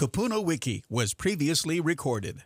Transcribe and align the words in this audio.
Kupuna 0.00 0.42
Wiki 0.42 0.82
was 0.88 1.12
previously 1.12 1.78
recorded. 1.78 2.42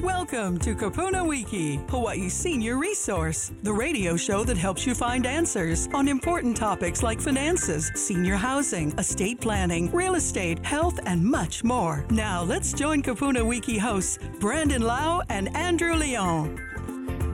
Welcome 0.00 0.56
to 0.60 0.74
Kupuna 0.74 1.28
Wiki, 1.28 1.76
Hawaii's 1.90 2.32
senior 2.32 2.78
resource, 2.78 3.52
the 3.62 3.74
radio 3.74 4.16
show 4.16 4.42
that 4.44 4.56
helps 4.56 4.86
you 4.86 4.94
find 4.94 5.26
answers 5.26 5.86
on 5.92 6.08
important 6.08 6.56
topics 6.56 7.02
like 7.02 7.20
finances, 7.20 7.92
senior 7.94 8.36
housing, 8.36 8.98
estate 8.98 9.38
planning, 9.38 9.92
real 9.92 10.14
estate, 10.14 10.64
health, 10.64 10.98
and 11.04 11.22
much 11.22 11.62
more. 11.62 12.06
Now, 12.08 12.42
let's 12.42 12.72
join 12.72 13.02
Kupuna 13.02 13.44
Wiki 13.46 13.76
hosts 13.76 14.18
Brandon 14.40 14.80
Lau 14.80 15.20
and 15.28 15.54
Andrew 15.54 15.92
Leon. 15.92 16.58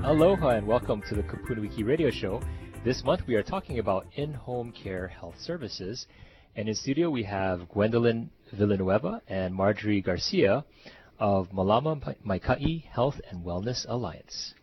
Aloha 0.05 0.49
and 0.49 0.67
welcome 0.67 1.01
to 1.03 1.15
the 1.15 1.23
Kupuna 1.23 1.61
Wiki 1.61 1.85
radio 1.85 2.11
show. 2.11 2.43
This 2.85 3.05
month 3.05 3.21
we 3.29 3.37
are 3.37 3.45
talking 3.45 3.79
about 3.79 4.09
in-home 4.17 4.73
care 4.73 5.07
health 5.07 5.39
services. 5.39 6.09
And 6.57 6.69
in 6.69 6.75
studio 6.75 7.09
we 7.09 7.23
have 7.23 7.69
Gwendolyn 7.69 8.29
Villanueva 8.53 9.23
and 9.29 9.55
Marjorie 9.55 10.01
Garcia 10.01 10.65
of 11.19 11.51
Malama 11.51 12.17
Maikai 12.25 12.85
Health 12.85 13.21
and 13.31 13.45
Wellness 13.45 13.87
Alliance. 13.89 14.55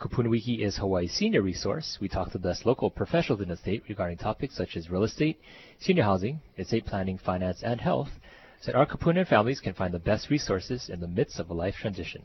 Kupunawiki 0.00 0.60
is 0.60 0.78
Hawaii's 0.78 1.12
senior 1.12 1.42
resource. 1.42 1.98
We 2.00 2.08
talk 2.08 2.28
to 2.28 2.38
the 2.38 2.48
best 2.48 2.64
local 2.64 2.90
professionals 2.90 3.42
in 3.42 3.48
the 3.48 3.56
state 3.56 3.82
regarding 3.88 4.16
topics 4.16 4.56
such 4.56 4.76
as 4.76 4.90
real 4.90 5.04
estate, 5.04 5.38
senior 5.78 6.04
housing, 6.04 6.40
estate 6.56 6.86
planning, 6.86 7.18
finance, 7.18 7.62
and 7.62 7.80
health, 7.80 8.08
so 8.62 8.72
that 8.72 8.78
our 8.78 8.86
Kupuna 8.86 9.26
families 9.26 9.60
can 9.60 9.74
find 9.74 9.92
the 9.92 9.98
best 9.98 10.30
resources 10.30 10.88
in 10.88 11.00
the 11.00 11.08
midst 11.08 11.38
of 11.38 11.50
a 11.50 11.54
life 11.54 11.74
transition. 11.74 12.22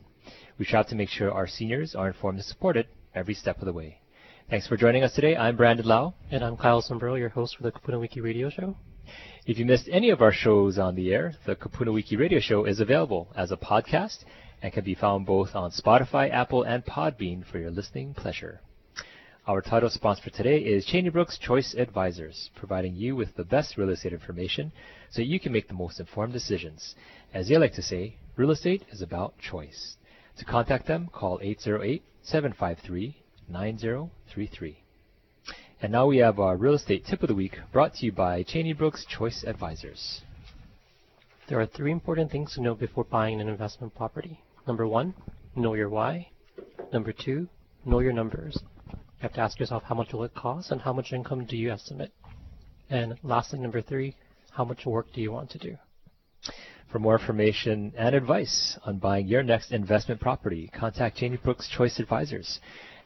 We 0.58 0.64
strive 0.64 0.88
to 0.88 0.94
make 0.94 1.10
sure 1.10 1.30
our 1.30 1.46
seniors 1.46 1.94
are 1.94 2.08
informed 2.08 2.38
and 2.38 2.46
supported 2.46 2.86
every 3.14 3.34
step 3.34 3.58
of 3.58 3.66
the 3.66 3.72
way. 3.72 4.00
Thanks 4.48 4.66
for 4.66 4.76
joining 4.76 5.02
us 5.02 5.12
today. 5.12 5.36
I'm 5.36 5.56
Brandon 5.56 5.86
Lau. 5.86 6.14
And 6.30 6.42
I'm 6.42 6.56
Kyle 6.56 6.80
Sombrero, 6.80 7.16
your 7.16 7.28
host 7.28 7.56
for 7.56 7.62
the 7.62 7.72
Kupuna 7.72 8.00
Wiki 8.00 8.20
radio 8.20 8.48
show. 8.48 8.76
If 9.46 9.58
you 9.58 9.64
missed 9.64 9.88
any 9.90 10.10
of 10.10 10.20
our 10.20 10.32
shows 10.32 10.78
on 10.78 10.94
the 10.94 11.12
air, 11.12 11.34
the 11.46 11.54
Kupuna 11.54 11.92
Wiki 11.92 12.16
radio 12.16 12.40
show 12.40 12.64
is 12.64 12.80
available 12.80 13.28
as 13.36 13.52
a 13.52 13.56
podcast 13.56 14.24
and 14.62 14.72
can 14.72 14.84
be 14.84 14.94
found 14.94 15.26
both 15.26 15.54
on 15.54 15.70
Spotify, 15.70 16.30
Apple, 16.30 16.62
and 16.62 16.84
Podbean 16.84 17.44
for 17.44 17.58
your 17.58 17.70
listening 17.70 18.14
pleasure. 18.14 18.60
Our 19.46 19.62
title 19.62 19.90
sponsor 19.90 20.22
for 20.22 20.30
today 20.30 20.58
is 20.58 20.84
Cheney 20.84 21.10
Brooks 21.10 21.38
Choice 21.38 21.74
Advisors, 21.78 22.50
providing 22.56 22.96
you 22.96 23.14
with 23.14 23.36
the 23.36 23.44
best 23.44 23.76
real 23.76 23.90
estate 23.90 24.12
information 24.12 24.72
so 25.10 25.22
you 25.22 25.38
can 25.38 25.52
make 25.52 25.68
the 25.68 25.74
most 25.74 26.00
informed 26.00 26.32
decisions. 26.32 26.96
As 27.32 27.48
they 27.48 27.56
like 27.56 27.74
to 27.74 27.82
say, 27.82 28.16
real 28.34 28.50
estate 28.50 28.82
is 28.90 29.02
about 29.02 29.38
choice. 29.38 29.96
To 30.38 30.44
contact 30.44 30.86
them, 30.86 31.08
call 31.12 31.38
808 31.40 32.02
753 32.22 33.16
9033. 33.48 34.82
And 35.82 35.92
now 35.92 36.06
we 36.06 36.16
have 36.18 36.38
our 36.38 36.56
real 36.56 36.72
estate 36.72 37.04
tip 37.04 37.22
of 37.22 37.28
the 37.28 37.34
week 37.34 37.58
brought 37.70 37.96
to 37.96 38.06
you 38.06 38.12
by 38.12 38.42
Cheney 38.42 38.72
Brooks 38.72 39.04
Choice 39.04 39.44
Advisors. 39.46 40.22
There 41.48 41.60
are 41.60 41.66
three 41.66 41.92
important 41.92 42.30
things 42.30 42.54
to 42.54 42.62
know 42.62 42.74
before 42.74 43.04
buying 43.04 43.42
an 43.42 43.48
investment 43.48 43.94
property. 43.94 44.40
Number 44.66 44.88
one, 44.88 45.12
know 45.54 45.74
your 45.74 45.90
why. 45.90 46.28
Number 46.94 47.12
two, 47.12 47.48
know 47.84 47.98
your 47.98 48.14
numbers. 48.14 48.58
You 48.90 48.98
have 49.18 49.34
to 49.34 49.42
ask 49.42 49.60
yourself 49.60 49.82
how 49.82 49.94
much 49.94 50.14
will 50.14 50.24
it 50.24 50.34
cost 50.34 50.70
and 50.70 50.80
how 50.80 50.94
much 50.94 51.12
income 51.12 51.44
do 51.44 51.58
you 51.58 51.70
estimate. 51.70 52.10
And 52.88 53.18
lastly, 53.22 53.58
number 53.58 53.82
three, 53.82 54.16
how 54.52 54.64
much 54.64 54.86
work 54.86 55.12
do 55.12 55.20
you 55.20 55.30
want 55.30 55.50
to 55.50 55.58
do? 55.58 55.76
For 56.90 56.98
more 56.98 57.18
information 57.18 57.92
and 57.98 58.14
advice 58.14 58.78
on 58.86 58.96
buying 58.96 59.26
your 59.26 59.42
next 59.42 59.72
investment 59.72 60.22
property, 60.22 60.70
contact 60.72 61.18
Cheney 61.18 61.36
Brooks 61.36 61.68
Choice 61.68 61.98
Advisors 61.98 62.60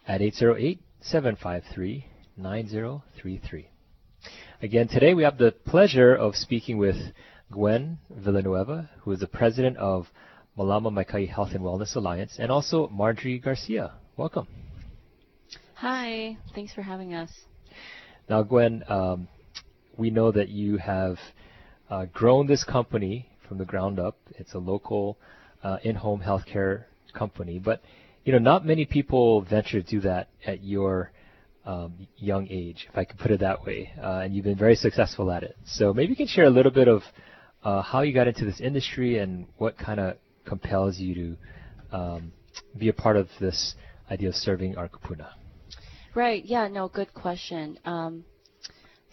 at 0.07 0.23
808 0.23 0.79
753 1.01 2.07
9033. 2.37 3.69
Again, 4.63 4.89
today 4.89 5.15
we 5.15 5.23
have 5.23 5.39
the 5.39 5.53
pleasure 5.53 6.15
of 6.15 6.37
speaking 6.37 6.79
with 6.79 6.97
Gwen 7.51 7.99
Villanueva, 8.11 8.91
who 9.01 9.13
is 9.13 9.21
the 9.21 9.27
president 9.27 9.77
of 9.77 10.07
Malama 10.57 10.93
Maikai 10.93 11.29
Health 11.29 11.51
and 11.53 11.61
Wellness 11.65 11.97
Alliance, 11.97 12.37
and 12.39 12.51
also 12.51 12.89
Marjorie 12.89 13.39
Garcia. 13.39 13.93
Welcome. 14.17 14.47
Hi, 15.75 16.37
thanks 16.55 16.73
for 16.75 16.83
having 16.83 17.15
us. 17.15 17.31
Now, 18.29 18.43
Gwen, 18.43 18.85
um, 18.89 19.29
we 19.97 20.11
know 20.11 20.31
that 20.31 20.49
you 20.49 20.77
have 20.77 21.19
uh, 21.89 22.07
grown 22.13 22.47
this 22.47 22.65
company 22.65 23.29
from 23.49 23.59
the 23.59 23.65
ground 23.65 23.99
up. 23.99 24.17
It's 24.33 24.55
a 24.55 24.59
local 24.59 25.19
uh, 25.63 25.79
in-home 25.83 26.21
healthcare 26.21 26.85
company, 27.15 27.59
but 27.59 27.83
you 28.25 28.33
know, 28.33 28.39
not 28.39 28.67
many 28.67 28.85
people 28.85 29.41
venture 29.41 29.83
to 29.83 29.89
do 29.89 30.01
that 30.01 30.29
at 30.47 30.63
your 30.63 31.11
um, 31.71 32.09
young 32.17 32.49
age, 32.51 32.89
if 32.91 32.99
I 32.99 33.05
could 33.05 33.19
put 33.19 33.31
it 33.31 33.41
that 33.41 33.65
way. 33.65 33.93
Uh, 34.03 34.23
and 34.25 34.35
you've 34.35 34.45
been 34.45 34.59
very 34.59 34.75
successful 34.75 35.31
at 35.31 35.43
it. 35.43 35.57
So 35.65 35.95
maybe 35.95 36.11
you 36.11 36.17
can 36.17 36.27
share 36.27 36.47
a 36.47 36.51
little 36.51 36.73
bit 36.73 36.89
of 36.89 37.03
uh, 37.63 37.83
how 37.83 38.01
you 38.03 38.13
got 38.13 38.27
into 38.27 38.45
this 38.45 38.61
industry 38.61 39.19
and 39.19 39.47
what 39.57 39.79
kind 39.79 40.01
of 40.01 40.17
compels 40.45 40.99
you 40.99 41.15
to 41.15 41.97
um, 41.97 42.33
be 42.77 42.89
a 42.89 42.93
part 42.93 43.17
of 43.17 43.29
this 43.39 43.75
idea 44.11 44.29
of 44.29 44.35
serving 44.35 44.77
our 44.77 44.89
kupuna. 44.89 45.29
Right. 46.15 46.45
Yeah. 46.45 46.67
No. 46.67 46.89
Good 46.89 47.15
question. 47.15 47.79
Um, 47.85 48.25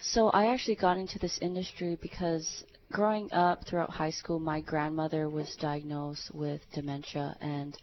so 0.02 0.30
I 0.30 0.54
actually 0.54 0.76
got 0.76 0.98
into 0.98 1.20
this 1.20 1.38
industry 1.42 1.98
because 2.02 2.64
growing 2.92 3.32
up 3.34 3.68
throughout 3.68 3.92
high 3.92 4.10
school, 4.10 4.40
my 4.40 4.62
grandmother 4.62 5.30
was 5.30 5.56
diagnosed 5.60 6.34
with 6.34 6.62
dementia, 6.74 7.36
and 7.42 7.78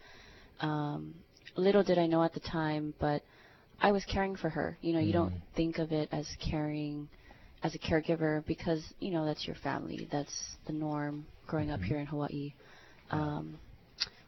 um, 0.59 1.13
little 1.55 1.83
did 1.83 1.97
I 1.97 2.07
know 2.07 2.23
at 2.23 2.33
the 2.33 2.39
time, 2.39 2.93
but 2.99 3.21
I 3.81 3.91
was 3.91 4.05
caring 4.05 4.35
for 4.35 4.49
her. 4.49 4.77
You 4.81 4.93
know, 4.93 4.99
you 4.99 5.13
don't 5.13 5.33
Mm. 5.33 5.41
think 5.55 5.77
of 5.79 5.91
it 5.91 6.09
as 6.11 6.27
caring 6.39 7.09
as 7.63 7.75
a 7.75 7.79
caregiver 7.79 8.45
because 8.45 8.83
you 8.99 9.11
know 9.11 9.25
that's 9.25 9.45
your 9.47 9.55
family. 9.57 10.07
That's 10.11 10.57
the 10.67 10.73
norm 10.73 11.27
growing 11.47 11.71
up 11.71 11.81
Mhm. 11.81 11.87
here 11.87 11.99
in 11.99 12.05
Hawaii. 12.07 12.53
Um, 13.11 13.59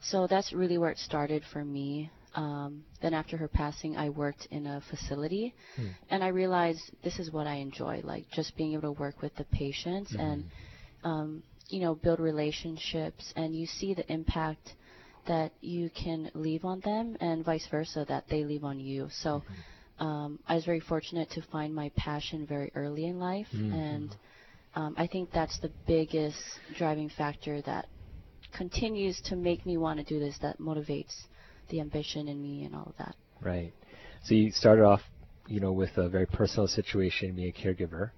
so 0.02 0.28
that's 0.28 0.54
really 0.54 0.78
where 0.78 0.92
it 0.92 0.98
started 1.00 1.44
for 1.52 1.64
me. 1.64 2.12
Um, 2.36 2.86
then 3.02 3.14
after 3.14 3.38
her 3.38 3.48
passing, 3.48 3.98
I 3.98 4.10
worked 4.10 4.48
in 4.52 4.68
a 4.68 4.82
facility, 4.90 5.54
Hmm. 5.76 5.92
and 6.10 6.24
I 6.24 6.28
realized 6.28 6.82
this 7.04 7.20
is 7.20 7.32
what 7.32 7.48
I 7.48 7.56
enjoy, 7.56 8.02
like 8.04 8.26
just 8.34 8.56
being 8.58 8.74
able 8.74 8.94
to 8.94 9.00
work 9.00 9.22
with 9.22 9.36
the 9.36 9.46
patients 9.46 10.16
and 10.20 10.46
um, 11.04 11.44
you 11.70 11.80
know 11.82 11.96
build 11.96 12.20
relationships, 12.20 13.34
and 13.36 13.56
you 13.56 13.66
see 13.68 13.94
the 13.94 14.12
impact 14.12 14.76
that 15.28 15.52
you 15.62 15.90
can 15.90 16.32
leave 16.34 16.66
on 16.66 16.80
them, 16.82 17.16
and 17.20 17.44
vice 17.46 17.68
versa 17.70 18.06
that 18.08 18.26
they 18.30 18.44
leave 18.44 18.64
on 18.64 18.80
you. 18.80 19.08
So 19.22 19.44
um, 20.00 20.40
I 20.48 20.56
was 20.56 20.66
very 20.66 20.80
fortunate 20.80 21.30
to 21.32 21.42
find 21.52 21.74
my 21.74 21.92
passion 21.96 22.46
very 22.46 22.72
early 22.76 23.06
in 23.06 23.20
life, 23.20 23.48
Mhm. 23.54 23.74
and 23.74 24.16
um, 24.76 24.96
I 24.98 25.08
think 25.08 25.32
that's 25.32 25.58
the 25.60 25.72
biggest 25.88 26.38
driving 26.76 27.10
factor 27.10 27.62
that 27.64 27.88
continues 28.54 29.20
to 29.22 29.36
make 29.36 29.66
me 29.66 29.78
want 29.78 30.00
to 30.00 30.06
do 30.06 30.20
this. 30.20 30.38
That 30.42 30.60
motivates 30.60 31.14
the 31.70 31.80
ambition 31.82 32.28
in 32.28 32.42
me 32.42 32.64
and 32.66 32.76
all 32.76 32.86
of 32.88 32.98
that. 32.98 33.16
Right. 33.42 33.74
So 34.24 34.36
you 34.36 34.52
started 34.52 34.84
off, 34.84 35.02
you 35.48 35.60
know, 35.60 35.72
with 35.74 35.98
a 35.98 36.10
very 36.10 36.26
personal 36.26 36.68
situation, 36.68 37.36
being 37.36 37.54
a 37.56 37.60
caregiver. 37.68 38.12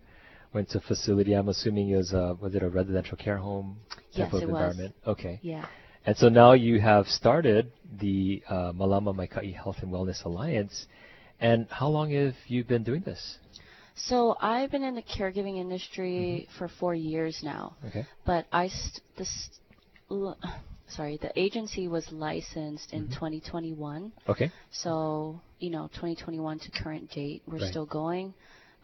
Went 0.53 0.69
to 0.69 0.79
a 0.79 0.81
facility. 0.81 1.33
I'm 1.33 1.49
assuming 1.49 1.89
it 1.89 1.97
was 1.97 2.11
a, 2.13 2.35
was 2.41 2.55
it 2.55 2.63
a 2.63 2.69
residential 2.69 3.17
care 3.17 3.37
home 3.37 3.77
type 4.17 4.33
Yes, 4.33 4.33
of 4.33 4.41
it 4.41 4.47
was. 4.47 4.59
environment? 4.59 4.95
Okay. 5.05 5.39
Yeah. 5.43 5.65
And 6.05 6.17
so 6.17 6.29
now 6.29 6.53
you 6.53 6.79
have 6.79 7.07
started 7.07 7.71
the 7.99 8.41
uh, 8.49 8.71
Malama 8.73 9.13
Maikai 9.15 9.53
Health 9.55 9.77
and 9.81 9.91
Wellness 9.91 10.23
Alliance. 10.25 10.87
And 11.39 11.67
how 11.69 11.87
long 11.87 12.11
have 12.11 12.35
you 12.47 12.63
been 12.63 12.83
doing 12.83 13.01
this? 13.01 13.37
So 13.95 14.35
I've 14.41 14.71
been 14.71 14.83
in 14.83 14.95
the 14.95 15.01
caregiving 15.01 15.57
industry 15.59 16.47
for 16.57 16.69
four 16.79 16.95
years 16.95 17.41
now, 17.43 17.75
Okay. 17.87 18.05
but 18.25 18.45
I 18.51 18.69
st- 18.69 19.01
this, 19.17 19.49
l- 20.09 20.37
sorry, 20.87 21.19
the 21.21 21.37
agency 21.37 21.87
was 21.89 22.09
licensed 22.11 22.93
in 22.93 23.07
2021. 23.09 24.11
Okay. 24.29 24.51
So 24.71 25.41
you 25.59 25.69
know, 25.69 25.87
2021 25.95 26.59
to 26.59 26.71
current 26.71 27.11
date, 27.11 27.41
we're 27.45 27.57
Right. 27.59 27.69
still 27.69 27.85
going. 27.85 28.33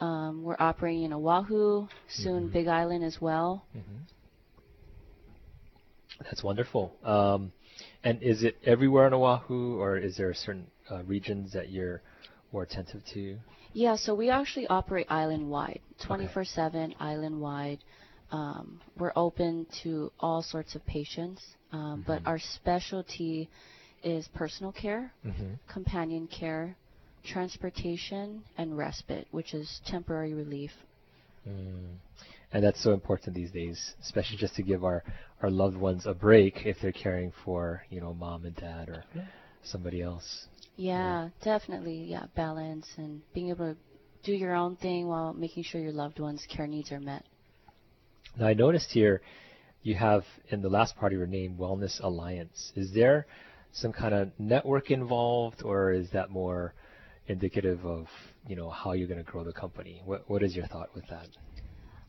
Um, 0.02 0.44
we're 0.44 0.58
operating 0.60 1.04
in 1.04 1.14
Oahu, 1.14 1.88
soon 2.10 2.50
Mhm. 2.50 2.52
Big 2.54 2.68
Island 2.68 3.06
as 3.06 3.22
well. 3.22 3.64
That's 6.24 6.44
wonderful. 6.44 6.96
Um, 7.04 7.52
and 8.04 8.22
is 8.24 8.44
it 8.44 8.58
everywhere 8.66 9.06
on 9.06 9.14
Oahu, 9.14 9.80
or 9.80 9.98
is 9.98 10.18
there 10.18 10.34
certain 10.34 10.68
uh, 10.90 11.04
regions 11.04 11.54
that 11.54 11.70
you're 11.70 12.02
more 12.52 12.64
attentive 12.64 13.02
to? 13.14 13.38
Yeah, 13.74 13.96
so 13.98 14.16
we 14.16 14.30
actually 14.30 14.68
operate 14.68 15.08
island 15.10 15.50
wide, 15.50 15.82
24 16.08 16.46
7 16.46 16.96
island 17.00 17.42
wide. 17.42 17.80
Um, 18.32 18.80
we're 18.98 19.12
open 19.16 19.68
to 19.84 20.12
all 20.20 20.42
sorts 20.42 20.76
of 20.76 20.86
patients, 20.86 21.42
um, 21.72 22.04
but 22.08 22.24
Mhm. 22.24 22.28
our 22.28 22.40
specialty 22.40 23.50
is 24.04 24.28
personal 24.30 24.72
care, 24.72 25.12
Mm-hmm. 25.26 25.54
companion 25.68 26.28
care, 26.28 26.76
transportation, 27.24 28.44
and 28.58 28.78
respite, 28.78 29.28
which 29.32 29.54
is 29.54 29.82
temporary 29.86 30.34
relief. 30.34 30.72
Mm. 31.48 31.98
And 32.56 32.64
that's 32.64 32.82
so 32.82 32.94
important 32.94 33.36
these 33.36 33.52
days, 33.52 33.96
especially 34.02 34.38
just 34.38 34.56
to 34.56 34.64
give 34.64 34.86
our, 34.86 35.04
our 35.42 35.50
loved 35.50 35.76
ones 35.76 36.06
a 36.06 36.14
break 36.14 36.66
if 36.66 36.78
they're 36.82 36.94
caring 36.94 37.34
for, 37.44 37.84
you 37.90 38.00
know, 38.00 38.14
mom 38.14 38.46
and 38.46 38.56
dad 38.56 38.88
or 38.88 39.04
somebody 39.62 40.02
else. 40.02 40.48
Yeah, 40.78 41.32
definitely. 41.44 42.06
Yeah, 42.06 42.28
balance 42.34 42.88
and 42.96 43.22
being 43.34 43.50
able 43.50 43.74
to 43.74 43.78
do 44.24 44.32
your 44.32 44.56
own 44.56 44.78
thing 44.78 45.06
while 45.06 45.34
making 45.34 45.64
sure 45.64 45.82
your 45.82 45.92
loved 45.92 46.18
ones' 46.22 46.48
care 46.50 46.66
needs 46.66 46.94
are 46.94 47.00
met. 47.02 47.26
Now 48.40 48.48
I 48.48 48.54
noticed 48.54 48.90
here 48.90 49.22
you 49.84 49.96
have 49.96 50.24
in 50.48 50.62
the 50.62 50.70
last 50.70 50.96
part 50.96 51.12
of 51.12 51.18
your 51.18 51.28
name 51.28 51.58
Wellness 51.60 52.02
Alliance. 52.02 52.72
Is 52.78 52.94
there 52.94 53.28
some 53.74 53.92
kind 53.92 54.14
of 54.14 54.32
network 54.40 54.92
involved, 54.92 55.62
or 55.62 55.92
is 55.92 56.10
that 56.12 56.30
more 56.30 56.74
indicative 57.28 57.86
of 57.86 58.08
you 58.48 58.56
know 58.56 58.70
how 58.70 58.94
you're 58.94 59.10
going 59.10 59.22
to 59.22 59.30
grow 59.30 59.44
the 59.44 59.52
company? 59.52 60.02
What 60.06 60.30
what 60.30 60.42
is 60.42 60.56
your 60.56 60.68
thought 60.68 60.96
with 60.96 61.06
that? 61.10 61.28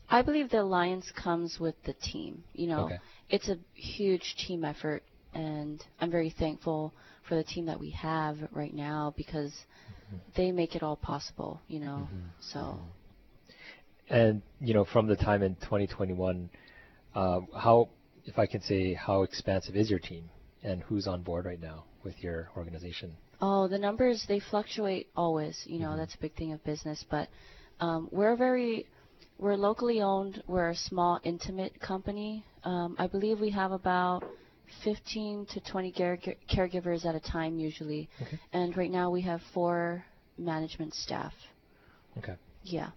I 0.09 0.21
believe 0.21 0.49
the 0.49 0.61
alliance 0.61 1.11
comes 1.11 1.59
with 1.59 1.75
the 1.83 1.93
team. 1.93 2.43
You 2.53 2.67
know, 2.67 2.85
Okay. 2.85 2.97
it's 3.29 3.49
a 3.49 3.57
huge 3.73 4.35
team 4.47 4.63
effort, 4.63 5.03
and 5.33 5.83
I'm 5.99 6.09
very 6.11 6.29
thankful 6.29 6.93
for 7.27 7.35
the 7.35 7.43
team 7.43 7.65
that 7.65 7.79
we 7.79 7.89
have 7.91 8.37
right 8.51 8.73
now 8.73 9.13
because 9.17 9.53
they 10.35 10.51
make 10.51 10.75
it 10.75 10.83
all 10.83 10.95
possible. 10.95 11.59
You 11.67 11.79
know, 11.81 12.07
so 12.39 12.79
And 14.09 14.41
you 14.61 14.73
know, 14.73 14.85
from 14.85 15.07
the 15.07 15.17
time 15.17 15.43
in 15.43 15.55
2021, 15.55 16.49
uh, 17.13 17.41
how, 17.57 17.89
if 18.25 18.39
I 18.39 18.45
can 18.45 18.61
say, 18.61 18.93
how 18.93 19.23
expansive 19.23 19.75
is 19.75 19.89
your 19.89 19.99
team, 19.99 20.29
and 20.63 20.81
who's 20.83 21.07
on 21.07 21.23
board 21.23 21.43
right 21.45 21.59
now 21.59 21.83
with 22.03 22.23
your 22.23 22.49
organization? 22.55 23.15
oh, 23.41 23.67
the 23.67 23.77
numbers 23.77 24.25
they 24.27 24.39
fluctuate 24.39 25.07
always. 25.15 25.61
You 25.65 25.79
know, 25.79 25.95
that's 25.97 26.15
a 26.15 26.19
big 26.19 26.35
thing 26.35 26.53
of 26.53 26.63
business, 26.63 27.03
but 27.09 27.27
um, 27.79 28.07
we're 28.11 28.35
very 28.35 28.87
we're 29.37 29.55
locally 29.55 30.01
owned. 30.01 30.43
We're 30.47 30.69
a 30.69 30.75
small, 30.75 31.19
intimate 31.23 31.79
company. 31.79 32.43
Um, 32.63 32.95
I 32.97 33.07
believe 33.07 33.39
we 33.39 33.51
have 33.51 33.71
about 33.71 34.23
15 34.83 35.45
to 35.53 35.59
20 35.61 35.91
care- 35.91 36.17
caregivers 36.49 37.05
at 37.05 37.15
a 37.15 37.19
time 37.19 37.57
usually, 37.59 38.09
Okay. 38.21 38.39
and 38.53 38.75
right 38.75 38.91
now 38.91 39.09
we 39.09 39.21
have 39.21 39.41
four 39.53 40.05
management 40.37 40.93
staff. 40.93 41.33
Okay. 42.17 42.35
Yeah. 42.63 42.89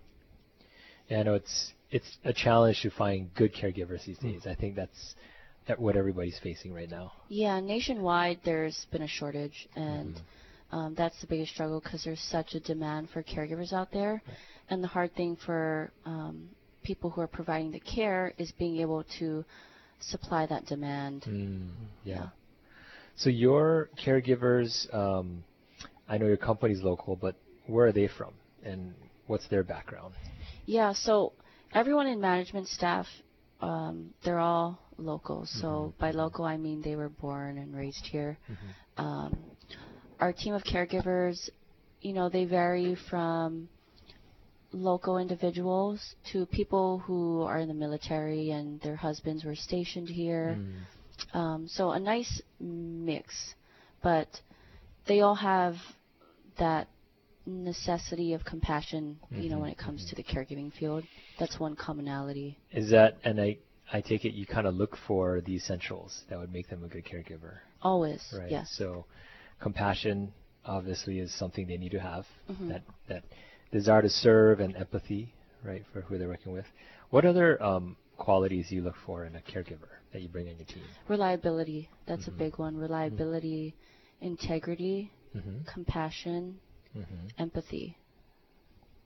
Yeah, 1.09 1.21
I 1.21 1.23
know 1.25 1.35
it's 1.35 1.73
it's 1.91 2.19
a 2.25 2.33
challenge 2.33 2.83
to 2.83 2.91
find 2.91 3.35
good 3.35 3.53
caregivers 3.53 4.05
these 4.05 4.19
days. 4.19 4.47
I 4.47 4.55
think 4.55 4.77
that's 4.77 5.15
that 5.67 5.79
what 5.79 5.97
everybody's 5.97 6.39
facing 6.39 6.73
right 6.73 6.89
now. 6.89 7.13
Yeah, 7.29 7.61
nationwide 7.61 8.41
there's 8.45 8.87
been 8.93 9.03
a 9.03 9.09
shortage, 9.09 9.69
and 9.75 10.21
um, 10.73 10.95
that's 10.97 11.21
the 11.21 11.27
biggest 11.27 11.53
struggle 11.53 11.81
because 11.81 12.05
there's 12.05 12.21
such 12.31 12.55
a 12.55 12.61
demand 12.61 13.09
for 13.11 13.23
caregivers 13.23 13.73
out 13.73 13.91
there, 13.93 14.23
and 14.69 14.83
the 14.83 14.89
hard 14.89 15.15
thing 15.15 15.37
for 15.45 15.93
um, 16.05 16.49
people 16.83 17.11
who 17.11 17.21
are 17.21 17.27
providing 17.27 17.73
the 17.73 17.81
care 17.81 18.33
is 18.39 18.53
being 18.59 18.79
able 18.81 19.05
to 19.19 19.45
supply 20.01 20.47
that 20.47 20.67
demand. 20.67 21.25
Mm, 21.29 21.71
yeah. 22.05 22.15
Yeah. 22.15 22.29
So 23.17 23.29
your 23.29 23.91
caregivers, 24.03 24.93
um, 24.95 25.45
I 26.09 26.17
know 26.19 26.27
your 26.27 26.37
company's 26.37 26.81
local, 26.83 27.17
but 27.17 27.35
where 27.67 27.87
are 27.89 27.93
they 27.93 28.09
from, 28.09 28.33
and 28.65 28.95
what's 29.27 29.47
their 29.49 29.63
background? 29.63 30.15
Yeah, 30.67 30.93
so 30.95 31.33
everyone 31.75 32.07
in 32.07 32.21
management 32.21 32.69
staff, 32.69 33.07
um, 33.61 34.11
they're 34.25 34.39
all 34.39 34.79
local. 34.97 35.47
So 35.47 35.93
by 35.99 36.13
local, 36.13 36.45
I 36.45 36.57
mean 36.57 36.81
they 36.83 36.97
were 36.97 37.09
born 37.09 37.59
and 37.59 37.75
raised 37.75 38.07
here. 38.07 38.39
Um, 38.97 39.37
our 40.21 40.33
team 40.33 40.55
of 40.55 40.63
caregivers, 40.63 41.49
you 42.01 42.13
know, 42.13 42.29
they 42.29 42.45
vary 42.45 42.97
from 43.09 43.69
local 44.73 45.19
individuals 45.19 46.15
to 46.33 46.47
people 46.47 46.99
who 46.99 47.43
are 47.43 47.59
in 47.59 47.69
the 47.69 47.75
military 47.75 48.51
and 48.51 48.81
their 48.83 48.97
husbands 48.97 49.45
were 49.45 49.57
stationed 49.57 50.09
here. 50.09 50.59
Mm. 50.59 51.37
Um, 51.37 51.69
so 51.69 51.91
a 51.91 52.01
nice 52.01 52.41
mix, 52.61 53.55
but 54.03 54.29
they 55.07 55.21
all 55.21 55.35
have 55.35 55.75
that 56.59 56.89
necessity 57.47 58.35
of 58.35 58.45
compassion, 58.45 59.19
you 59.31 59.49
know, 59.49 59.57
mm-hmm. 59.57 59.63
when 59.63 59.71
it 59.71 59.79
comes 59.79 60.07
to 60.07 60.15
mm-hmm. 60.15 60.39
the 60.39 60.55
caregiving 60.55 60.73
field. 60.73 61.05
That's 61.39 61.59
one 61.59 61.75
commonality. 61.75 62.59
Is 62.73 62.91
that, 62.91 63.17
and 63.25 63.41
I 63.41 63.59
I 63.93 64.01
take 64.01 64.25
it 64.25 64.35
you 64.35 64.47
kind 64.47 64.67
of 64.67 64.75
look 64.75 64.97
for 65.07 65.41
the 65.41 65.57
essentials 65.57 66.23
that 66.29 66.39
would 66.39 66.53
make 66.53 66.69
them 66.69 66.85
a 66.85 66.89
good 66.89 67.05
caregiver, 67.05 67.59
Always, 67.83 68.23
right? 68.37 68.51
yes. 68.51 68.73
So 68.77 69.05
compassion 69.61 70.33
obviously 70.65 71.19
is 71.19 71.33
something 71.39 71.67
they 71.67 71.77
need 71.79 71.93
to 71.93 72.01
have. 72.01 72.27
Mhm. 72.49 72.69
That 72.69 72.83
that 73.09 73.25
desire 73.73 74.03
to 74.03 74.09
serve 74.09 74.61
and 74.61 74.77
empathy, 74.77 75.33
right, 75.65 75.85
for 75.93 76.01
who 76.03 76.19
they're 76.19 76.29
working 76.29 76.53
with. 76.53 76.67
What 77.11 77.25
other 77.25 77.63
um, 77.63 77.97
qualities 78.17 78.69
do 78.69 78.77
you 78.77 78.83
look 78.83 78.97
for 79.07 79.25
in 79.25 79.37
a 79.37 79.41
caregiver 79.41 79.89
that 80.13 80.23
you 80.23 80.29
bring 80.29 80.47
in 80.49 80.57
your 80.57 80.67
team? 80.67 80.83
Reliability, 81.09 81.89
that's 82.07 82.25
Mhm. 82.25 82.29
a 82.29 82.33
big 82.33 82.59
one. 82.59 82.77
Reliability, 82.77 83.75
integrity, 84.21 85.11
Mm-hmm. 85.35 85.59
compassion, 85.73 86.59
Mm-hmm. 86.97 87.27
empathy. 87.39 87.97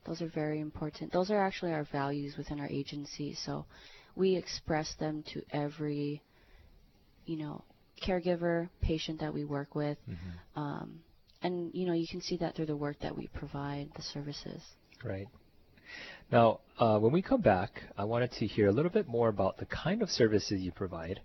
Those 0.07 0.23
are 0.23 0.29
very 0.29 0.61
important. 0.61 1.13
Those 1.13 1.31
are 1.31 1.39
actually 1.39 1.73
our 1.73 1.85
values 1.85 2.37
within 2.37 2.61
our 2.61 2.69
agency. 2.69 3.35
So 3.35 3.67
we 4.17 4.37
express 4.37 4.95
them 4.95 5.23
to 5.35 5.43
every, 5.51 6.23
you 7.27 7.37
know, 7.37 7.65
caregiver, 8.03 8.69
patient 8.81 9.21
that 9.21 9.33
we 9.33 9.45
work 9.45 9.75
with. 9.75 9.99
Mm-hmm. 10.09 10.61
Um, 10.61 11.01
and, 11.43 11.71
you 11.75 11.87
know, 11.87 11.93
you 11.93 12.07
can 12.11 12.23
see 12.23 12.37
that 12.39 12.57
through 12.57 12.67
the 12.67 12.77
work 12.77 12.97
that 13.01 13.17
we 13.17 13.29
provide, 13.29 13.91
the 13.97 14.03
services. 14.03 14.63
Right. 15.05 15.29
Now, 16.33 16.61
uh, 16.79 16.99
when 16.99 17.13
we 17.13 17.23
come 17.23 17.43
back, 17.43 17.83
I 17.99 18.05
wanted 18.05 18.33
to 18.33 18.47
hear 18.47 18.69
a 18.69 18.73
little 18.73 18.91
bit 18.91 19.07
more 19.07 19.29
about 19.29 19.59
the 19.59 19.67
kind 19.67 20.03
of 20.03 20.11
services 20.11 20.61
you 20.61 20.73
provide 20.73 21.21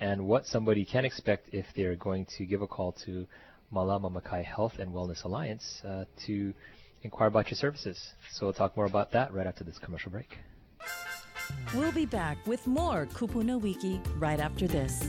and 0.00 0.26
what 0.26 0.46
somebody 0.46 0.84
can 0.84 1.04
expect 1.04 1.50
if 1.52 1.66
they're 1.76 1.96
going 1.96 2.26
to 2.38 2.46
give 2.46 2.62
a 2.62 2.66
call 2.66 2.92
to 3.04 3.26
Malama 3.72 4.10
Maikai 4.10 4.44
Health 4.44 4.78
and 4.78 4.92
Wellness 4.92 5.24
Alliance 5.24 5.82
uh, 5.84 6.04
to 6.26 6.54
inquire 7.02 7.28
about 7.28 7.50
your 7.50 7.56
services. 7.56 8.14
So 8.32 8.46
we'll 8.46 8.54
talk 8.54 8.76
more 8.76 8.86
about 8.86 9.12
that 9.12 9.32
right 9.32 9.46
after 9.46 9.64
this 9.64 9.78
commercial 9.78 10.10
break. 10.10 10.38
We'll 11.74 11.92
be 11.92 12.06
back 12.06 12.38
with 12.46 12.66
more 12.66 13.06
Kupuna 13.06 13.60
Wiki 13.60 14.00
right 14.16 14.40
after 14.40 14.66
this. 14.66 15.08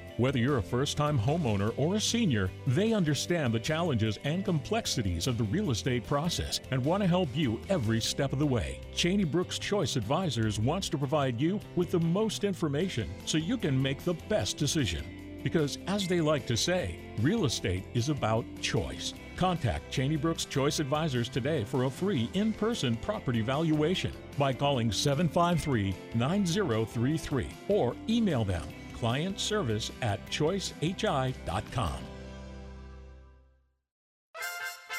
Whether 0.21 0.37
you're 0.37 0.59
a 0.59 0.61
first 0.61 0.97
time 0.97 1.17
homeowner 1.17 1.73
or 1.77 1.95
a 1.95 1.99
senior, 1.99 2.51
they 2.67 2.93
understand 2.93 3.51
the 3.51 3.59
challenges 3.59 4.19
and 4.23 4.45
complexities 4.45 5.25
of 5.25 5.35
the 5.39 5.45
real 5.45 5.71
estate 5.71 6.05
process 6.05 6.59
and 6.69 6.85
want 6.85 7.01
to 7.01 7.09
help 7.09 7.29
you 7.33 7.59
every 7.69 7.99
step 7.99 8.31
of 8.31 8.37
the 8.37 8.45
way. 8.45 8.81
Cheney 8.93 9.23
Brooks 9.23 9.57
Choice 9.57 9.95
Advisors 9.95 10.59
wants 10.59 10.89
to 10.89 10.97
provide 10.99 11.41
you 11.41 11.59
with 11.75 11.89
the 11.89 11.99
most 11.99 12.43
information 12.43 13.09
so 13.25 13.39
you 13.39 13.57
can 13.57 13.81
make 13.81 14.03
the 14.03 14.13
best 14.29 14.57
decision. 14.57 15.39
Because, 15.43 15.79
as 15.87 16.07
they 16.07 16.21
like 16.21 16.45
to 16.45 16.55
say, 16.55 16.99
real 17.21 17.45
estate 17.45 17.85
is 17.95 18.09
about 18.09 18.45
choice. 18.61 19.15
Contact 19.37 19.89
Cheney 19.89 20.17
Brooks 20.17 20.45
Choice 20.45 20.79
Advisors 20.79 21.29
today 21.29 21.63
for 21.63 21.85
a 21.85 21.89
free 21.89 22.29
in 22.35 22.53
person 22.53 22.95
property 22.97 23.41
valuation 23.41 24.13
by 24.37 24.53
calling 24.53 24.91
753 24.91 25.95
9033 26.13 27.47
or 27.69 27.95
email 28.07 28.45
them 28.45 28.67
client 29.01 29.39
service 29.39 29.91
at 30.03 30.23
choicehi.com. 30.29 31.97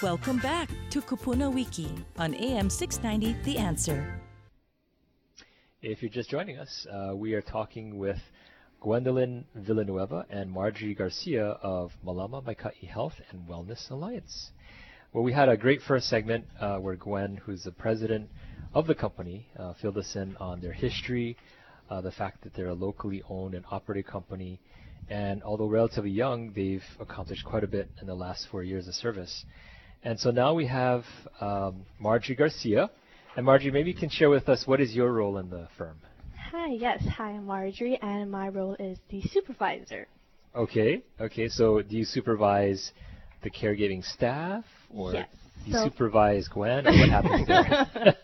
Welcome 0.02 0.38
back 0.38 0.68
to 0.90 1.00
Kupuna 1.00 1.54
Wiki 1.54 1.88
on 2.18 2.34
AM 2.34 2.68
690 2.68 3.40
The 3.44 3.58
Answer. 3.58 4.20
If 5.80 6.02
you're 6.02 6.10
just 6.10 6.28
joining 6.28 6.58
us, 6.58 6.84
uh, 6.90 7.14
we 7.14 7.34
are 7.34 7.42
talking 7.42 7.96
with 7.96 8.18
Gwendolyn 8.80 9.44
Villanueva 9.54 10.26
and 10.28 10.50
Marjorie 10.50 10.94
Garcia 10.94 11.46
of 11.62 11.92
Malama 12.04 12.42
Maikai 12.42 12.88
Health 12.88 13.14
and 13.30 13.48
Wellness 13.48 13.88
Alliance. 13.88 14.50
Well, 15.12 15.22
we 15.22 15.32
had 15.32 15.48
a 15.48 15.56
great 15.56 15.80
first 15.80 16.08
segment 16.08 16.46
uh, 16.58 16.78
where 16.78 16.96
Gwen, 16.96 17.36
who's 17.36 17.62
the 17.62 17.70
president 17.70 18.30
of 18.74 18.88
the 18.88 18.96
company, 18.96 19.46
uh, 19.56 19.74
filled 19.74 19.98
us 19.98 20.16
in 20.16 20.36
on 20.38 20.60
their 20.60 20.72
history, 20.72 21.36
uh, 21.92 22.00
the 22.00 22.10
fact 22.10 22.42
that 22.42 22.54
they're 22.54 22.68
a 22.68 22.74
locally 22.74 23.22
owned 23.28 23.54
and 23.54 23.64
operated 23.70 24.06
company, 24.06 24.58
and 25.10 25.42
although 25.42 25.66
relatively 25.66 26.10
young, 26.10 26.52
they've 26.54 26.84
accomplished 27.00 27.44
quite 27.44 27.64
a 27.64 27.66
bit 27.66 27.88
in 28.00 28.06
the 28.06 28.14
last 28.14 28.46
four 28.50 28.62
years 28.62 28.88
of 28.88 28.94
service. 28.94 29.44
And 30.02 30.18
so 30.18 30.30
now 30.30 30.54
we 30.54 30.66
have 30.66 31.04
um, 31.40 31.84
Marjorie 32.00 32.34
Garcia. 32.34 32.90
And 33.36 33.44
Marjorie, 33.44 33.70
maybe 33.70 33.90
you 33.90 33.96
can 33.96 34.08
share 34.08 34.30
with 34.30 34.48
us 34.48 34.66
what 34.66 34.80
is 34.80 34.94
your 34.94 35.12
role 35.12 35.36
in 35.38 35.50
the 35.50 35.68
firm? 35.76 35.98
Hi, 36.50 36.68
yes. 36.68 37.02
Hi, 37.16 37.30
I'm 37.30 37.46
Marjorie, 37.46 37.98
and 38.00 38.30
my 38.30 38.48
role 38.48 38.76
is 38.78 38.98
the 39.10 39.22
supervisor. 39.22 40.06
Okay, 40.54 41.02
okay. 41.20 41.48
So 41.48 41.82
do 41.82 41.96
you 41.96 42.04
supervise 42.04 42.92
the 43.42 43.50
caregiving 43.50 44.04
staff, 44.04 44.64
or 44.94 45.12
Yes. 45.14 45.28
You 45.64 45.72
So- 45.74 45.84
supervise 45.84 46.48
Gwen, 46.48 46.86
or 46.86 46.90
what 46.92 47.08
happens 47.08 47.46
there? 47.46 48.16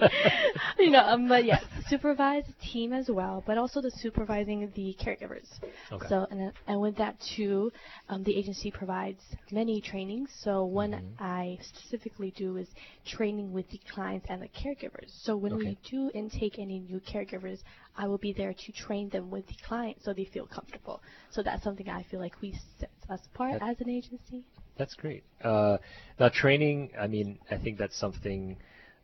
you 0.78 0.90
know, 0.90 1.04
um, 1.06 1.28
but 1.28 1.44
yes, 1.44 1.62
supervise 1.88 2.44
the 2.46 2.54
team 2.66 2.92
as 2.92 3.08
well, 3.08 3.44
but 3.46 3.56
also 3.58 3.80
the 3.80 3.92
supervising 3.92 4.70
the 4.74 4.96
caregivers. 5.00 5.46
Okay. 5.92 6.06
So 6.08 6.26
and, 6.30 6.52
and 6.66 6.80
with 6.80 6.96
that 6.96 7.16
too, 7.36 7.70
um, 8.08 8.24
the 8.24 8.36
agency 8.36 8.70
provides 8.72 9.20
many 9.52 9.80
trainings. 9.80 10.30
So 10.42 10.64
one 10.64 10.88
Mm-hmm. 10.92 11.22
I 11.22 11.58
specifically 11.62 12.32
do 12.36 12.56
is 12.56 12.66
training 13.06 13.52
with 13.52 13.68
the 13.70 13.80
clients 13.94 14.26
and 14.28 14.42
the 14.42 14.48
caregivers. 14.48 15.10
So 15.22 15.36
when 15.36 15.52
Okay. 15.52 15.64
we 15.64 15.78
do 15.90 16.10
intake 16.14 16.58
any 16.58 16.80
new 16.80 17.00
caregivers, 17.00 17.58
I 17.96 18.06
will 18.08 18.18
be 18.18 18.32
there 18.32 18.52
to 18.52 18.72
train 18.72 19.10
them 19.10 19.30
with 19.30 19.46
the 19.46 19.54
client 19.66 19.98
so 20.02 20.12
they 20.12 20.24
feel 20.24 20.46
comfortable. 20.46 21.02
So 21.30 21.42
that's 21.42 21.62
something 21.62 21.88
I 21.88 22.02
feel 22.04 22.20
like 22.20 22.40
we 22.40 22.58
set 22.80 22.90
us 23.10 23.20
apart 23.34 23.60
That- 23.60 23.70
as 23.70 23.80
an 23.80 23.90
agency. 23.90 24.44
That's 24.78 24.94
great. 24.94 25.24
Uh, 25.42 25.78
now, 26.18 26.28
training, 26.28 26.92
I 26.98 27.08
mean, 27.08 27.38
I 27.50 27.58
think 27.58 27.78
that's 27.78 27.98
something 27.98 28.56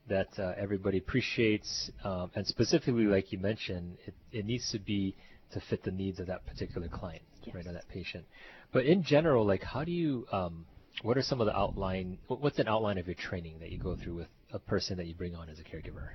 that 0.08 0.28
uh, 0.38 0.52
everybody 0.56 0.98
appreciates, 0.98 1.90
um, 2.04 2.30
and 2.34 2.46
specifically, 2.46 3.04
like 3.04 3.32
you 3.32 3.38
mentioned, 3.38 3.96
it, 4.06 4.14
it 4.32 4.44
needs 4.46 4.70
to 4.70 4.78
be 4.78 5.16
to 5.52 5.60
fit 5.60 5.82
the 5.82 5.90
needs 5.90 6.20
of 6.20 6.26
that 6.28 6.46
particular 6.46 6.88
client, 6.88 7.22
Yes. 7.42 7.54
right, 7.54 7.66
or 7.66 7.72
that 7.72 7.88
patient. 7.88 8.24
But 8.72 8.84
in 8.84 9.02
general, 9.02 9.46
like, 9.46 9.62
how 9.62 9.84
do 9.84 9.92
you, 9.92 10.26
um, 10.30 10.66
what 11.02 11.16
are 11.16 11.22
some 11.22 11.40
of 11.40 11.46
the 11.46 11.56
outline, 11.56 12.18
what's 12.28 12.58
an 12.58 12.68
outline 12.68 12.98
of 12.98 13.06
your 13.06 13.14
training 13.16 13.58
that 13.60 13.70
you 13.70 13.78
go 13.78 13.96
through 13.96 14.14
with 14.14 14.28
a 14.52 14.58
person 14.58 14.96
that 14.98 15.06
you 15.06 15.14
bring 15.14 15.34
on 15.34 15.48
as 15.48 15.58
a 15.58 15.62
caregiver? 15.62 16.08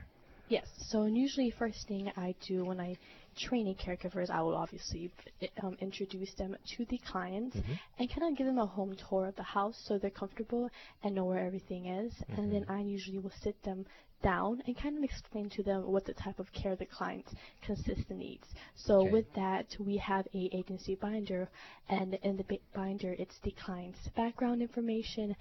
Yes. 0.49 0.67
So 0.87 1.03
and 1.03 1.17
usually, 1.17 1.51
first 1.51 1.87
thing 1.87 2.11
I 2.17 2.33
do 2.47 2.65
when 2.65 2.79
I 2.79 2.97
train 3.37 3.67
in 3.67 3.75
caregivers, 3.75 4.29
I 4.29 4.41
will 4.41 4.55
obviously 4.55 5.11
eh, 5.41 5.47
um, 5.63 5.77
introduce 5.79 6.33
them 6.35 6.55
to 6.77 6.85
the 6.85 6.99
clients 7.11 7.55
mm-hmm. 7.55 7.73
and 7.99 8.09
kind 8.09 8.31
of 8.31 8.37
give 8.37 8.47
them 8.47 8.57
a 8.57 8.65
home 8.65 8.95
tour 9.09 9.27
of 9.27 9.35
the 9.35 9.43
house 9.43 9.79
so 9.85 9.97
they're 9.97 10.09
comfortable 10.09 10.69
and 11.03 11.15
know 11.15 11.25
where 11.25 11.45
everything 11.45 11.87
is. 11.87 12.13
And 12.29 12.51
then 12.51 12.61
mm-hmm. 12.61 12.71
I 12.71 12.81
usually 12.81 13.19
will 13.19 13.33
sit 13.41 13.61
them 13.63 13.85
down 14.21 14.61
and 14.67 14.77
kind 14.77 14.97
of 14.97 15.03
explain 15.03 15.49
to 15.49 15.63
them 15.63 15.83
what 15.83 16.05
the 16.05 16.13
type 16.13 16.39
of 16.39 16.51
care 16.51 16.75
the 16.75 16.85
client 16.85 17.25
consists 17.65 18.09
and 18.09 18.19
needs. 18.19 18.47
So 18.75 19.01
Okay. 19.01 19.11
with 19.11 19.33
that, 19.33 19.67
we 19.79 19.97
have 19.97 20.27
a 20.33 20.49
agency 20.53 20.95
binder, 20.95 21.49
and 21.87 22.15
in 22.15 22.37
the 22.37 22.43
bi- 22.43 22.59
binder, 22.73 23.15
it's 23.17 23.39
the 23.43 23.51
client's 23.51 23.99
background 24.15 24.61
information, 24.61 25.35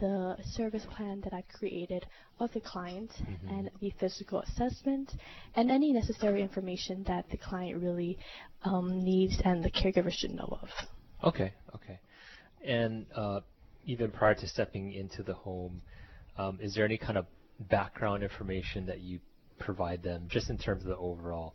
the 0.00 0.36
service 0.52 0.86
plan 0.96 1.20
that 1.22 1.32
I've 1.32 1.48
created 1.48 2.06
of 2.40 2.52
the 2.52 2.60
client, 2.60 3.10
and 3.48 3.70
the 3.80 3.92
physical 4.00 4.40
assessment, 4.40 5.12
and 5.54 5.70
any 5.70 5.92
necessary 5.92 6.42
information 6.42 7.04
that 7.06 7.28
the 7.30 7.36
client 7.36 7.82
really 7.82 8.18
um, 8.64 9.02
needs 9.02 9.40
and 9.44 9.62
the 9.64 9.70
caregiver 9.70 10.10
should 10.12 10.32
know 10.32 10.58
of. 10.62 10.68
Okay, 11.22 11.52
okay. 11.74 12.00
And 12.64 13.06
uh, 13.14 13.40
even 13.86 14.10
prior 14.10 14.34
to 14.34 14.48
stepping 14.48 14.92
into 14.92 15.22
the 15.22 15.34
home, 15.34 15.82
um, 16.36 16.58
is 16.60 16.74
there 16.74 16.84
any 16.84 16.98
kind 16.98 17.18
of 17.18 17.26
background 17.60 18.22
information 18.22 18.86
that 18.86 19.00
you 19.00 19.20
provide 19.58 20.02
them, 20.02 20.26
just 20.28 20.50
in 20.50 20.58
terms 20.58 20.82
of 20.82 20.88
the 20.88 20.96
overall 20.96 21.54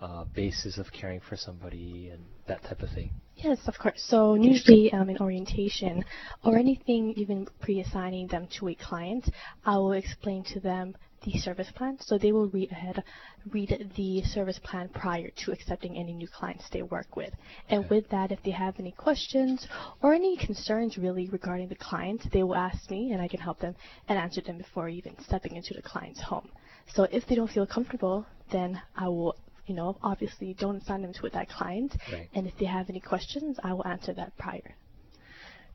uh, 0.00 0.24
basis 0.34 0.78
of 0.78 0.86
caring 0.92 1.20
for 1.20 1.36
somebody 1.36 2.10
and 2.12 2.24
that 2.46 2.62
type 2.62 2.82
of 2.82 2.90
thing? 2.90 3.10
Yes, 3.36 3.58
of 3.66 3.78
course. 3.78 4.04
So 4.08 4.34
usually 4.34 4.92
um, 4.92 5.10
in 5.10 5.18
orientation 5.18 6.04
or 6.44 6.56
anything 6.56 7.14
even 7.16 7.46
pre-assigning 7.60 8.26
them 8.28 8.48
to 8.58 8.68
a 8.68 8.74
client, 8.74 9.28
I 9.64 9.76
will 9.76 9.92
explain 9.92 10.44
to 10.54 10.60
them 10.60 10.96
the 11.24 11.38
service 11.38 11.70
plan. 11.74 11.98
So 12.00 12.18
they 12.18 12.32
will 12.32 12.48
read 12.48 12.70
ahead, 12.72 13.02
read 13.50 13.90
the 13.96 14.22
service 14.22 14.58
plan 14.62 14.88
prior 14.88 15.30
to 15.44 15.52
accepting 15.52 15.96
any 15.96 16.12
new 16.12 16.28
clients 16.28 16.64
they 16.72 16.82
work 16.82 17.16
with. 17.16 17.32
And 17.68 17.88
with 17.90 18.08
that, 18.10 18.32
if 18.32 18.42
they 18.42 18.50
have 18.52 18.74
any 18.78 18.92
questions 18.92 19.66
or 20.02 20.14
any 20.14 20.36
concerns 20.36 20.98
really 20.98 21.28
regarding 21.28 21.68
the 21.68 21.76
client, 21.76 22.22
they 22.32 22.42
will 22.42 22.56
ask 22.56 22.90
me 22.90 23.12
and 23.12 23.22
I 23.22 23.28
can 23.28 23.40
help 23.40 23.60
them 23.60 23.74
and 24.08 24.18
answer 24.18 24.40
them 24.40 24.58
before 24.58 24.88
even 24.88 25.16
stepping 25.24 25.56
into 25.56 25.74
the 25.74 25.82
client's 25.82 26.20
home. 26.20 26.48
So 26.94 27.04
if 27.10 27.26
they 27.26 27.34
don't 27.34 27.50
feel 27.50 27.66
comfortable, 27.66 28.26
then 28.50 28.80
I 28.96 29.08
will 29.08 29.36
you 29.68 29.74
know, 29.74 29.96
obviously 30.02 30.54
don't 30.58 30.82
assign 30.82 31.02
them 31.02 31.12
to 31.14 31.28
that 31.30 31.48
client. 31.48 31.94
Right. 32.12 32.28
And 32.34 32.46
if 32.46 32.54
they 32.58 32.66
have 32.66 32.88
any 32.88 33.00
questions, 33.00 33.58
I 33.62 33.72
will 33.72 33.86
answer 33.86 34.12
that 34.14 34.36
prior. 34.36 34.76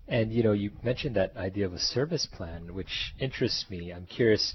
And 0.07 0.31
you 0.31 0.43
know, 0.43 0.51
you 0.53 0.71
mentioned 0.83 1.15
that 1.15 1.37
idea 1.37 1.65
of 1.65 1.73
a 1.73 1.79
service 1.79 2.27
plan, 2.31 2.73
which 2.73 3.13
interests 3.19 3.65
me. 3.69 3.91
I'm 3.91 4.05
curious, 4.05 4.53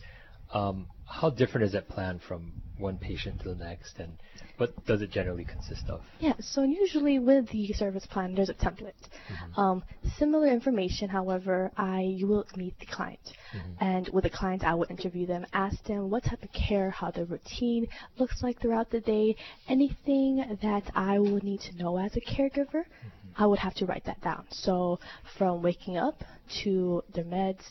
um, 0.52 0.88
how 1.08 1.30
different 1.30 1.64
is 1.66 1.72
that 1.72 1.88
plan 1.88 2.20
from 2.26 2.52
one 2.76 2.98
patient 2.98 3.40
to 3.40 3.48
the 3.48 3.54
next, 3.54 3.98
and 3.98 4.12
what 4.56 4.84
does 4.86 5.02
it 5.02 5.10
generally 5.10 5.44
consist 5.44 5.88
of? 5.88 6.00
Yeah, 6.20 6.34
so 6.38 6.62
usually 6.62 7.18
with 7.18 7.48
the 7.48 7.72
service 7.72 8.06
plan, 8.06 8.34
there's 8.34 8.50
a 8.50 8.54
template. 8.54 8.92
Mm-hmm. 9.28 9.60
Um, 9.60 9.84
similar 10.16 10.48
information, 10.48 11.08
however, 11.08 11.72
I 11.76 12.02
you 12.02 12.26
will 12.28 12.46
meet 12.56 12.78
the 12.78 12.86
client, 12.86 13.20
mm-hmm. 13.52 13.84
and 13.84 14.08
with 14.12 14.24
the 14.24 14.30
client, 14.30 14.64
I 14.64 14.74
will 14.74 14.86
interview 14.88 15.26
them, 15.26 15.44
ask 15.52 15.82
them 15.84 16.10
what 16.10 16.24
type 16.24 16.42
of 16.42 16.52
care, 16.52 16.90
how 16.90 17.10
their 17.10 17.24
routine 17.24 17.88
looks 18.18 18.42
like 18.42 18.60
throughout 18.60 18.90
the 18.90 19.00
day, 19.00 19.34
anything 19.68 20.58
that 20.62 20.90
I 20.94 21.18
will 21.18 21.40
need 21.42 21.60
to 21.62 21.76
know 21.76 21.98
as 21.98 22.16
a 22.16 22.20
caregiver. 22.20 22.84
Mm-hmm. 22.84 23.42
I 23.42 23.46
would 23.46 23.60
have 23.60 23.74
to 23.74 23.86
write 23.86 24.04
that 24.04 24.20
down. 24.20 24.46
So 24.50 24.98
from 25.36 25.62
waking 25.62 25.96
up 25.96 26.22
to 26.64 27.02
their 27.14 27.24
meds, 27.24 27.62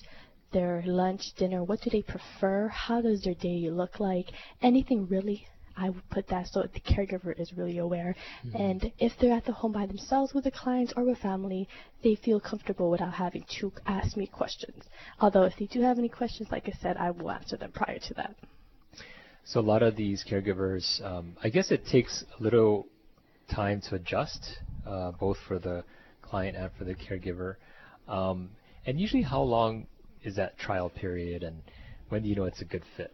their 0.51 0.84
lunch, 0.86 1.34
dinner, 1.38 1.63
what 1.63 1.82
do 1.82 1.89
they 1.89 2.01
prefer? 2.01 2.68
How 2.70 3.01
does 3.01 3.22
their 3.24 3.36
day 3.36 3.70
look 3.70 4.00
like? 4.00 4.27
Anything 4.62 5.08
really 5.08 5.48
I 5.77 5.89
would 5.89 6.10
put 6.10 6.27
that 6.30 6.48
so 6.48 6.63
the 6.63 6.80
caregiver 6.80 7.39
is 7.39 7.54
really 7.54 7.77
aware. 7.77 8.16
And 8.54 8.92
if 8.98 9.13
they're 9.20 9.36
at 9.36 9.46
the 9.46 9.51
home 9.51 9.74
by 9.74 9.86
themselves 9.86 10.34
with 10.34 10.46
the 10.46 10.51
clients 10.51 10.92
or 10.98 11.04
with 11.04 11.20
family, 11.20 11.68
they 12.04 12.16
feel 12.16 12.39
comfortable 12.39 12.89
without 12.89 13.13
having 13.13 13.46
to 13.60 13.72
ask 13.86 14.18
me 14.18 14.25
questions. 14.25 14.84
Although 15.20 15.44
if 15.44 15.54
they 15.60 15.68
do 15.68 15.82
have 15.82 16.00
any 16.00 16.10
questions, 16.10 16.50
like 16.51 16.68
I 16.68 16.74
said, 16.82 16.98
I 16.98 17.12
will 17.12 17.30
answer 17.30 17.58
them 17.58 17.72
prior 17.72 18.00
to 18.00 18.13
that. 18.16 18.36
So 19.46 19.60
a 19.60 19.62
lot 19.62 19.84
of 19.84 19.96
these 19.96 20.25
caregivers, 20.30 21.04
um, 21.06 21.38
I 21.44 21.50
guess 21.50 21.72
it 21.72 21.86
takes 21.86 22.24
a 22.38 22.44
little 22.44 22.88
time 23.50 23.82
to 23.89 23.96
adjust, 23.96 24.58
uh, 24.86 25.12
both 25.12 25.38
for 25.48 25.60
the 25.60 25.84
client 26.22 26.58
and 26.58 26.72
for 26.77 26.84
the 26.84 26.96
caregiver. 26.96 27.56
Um, 28.08 28.50
and 28.86 29.00
usually, 29.00 29.22
how 29.24 29.42
long 29.42 29.88
is 30.27 30.36
that 30.36 30.57
trial 30.60 30.89
period, 30.89 31.41
and 31.41 31.62
when 32.10 32.22
do 32.22 32.27
you 32.29 32.36
know 32.36 32.43
it's 32.43 32.62
a 32.62 32.65
good 32.65 32.84
fit? 32.98 33.12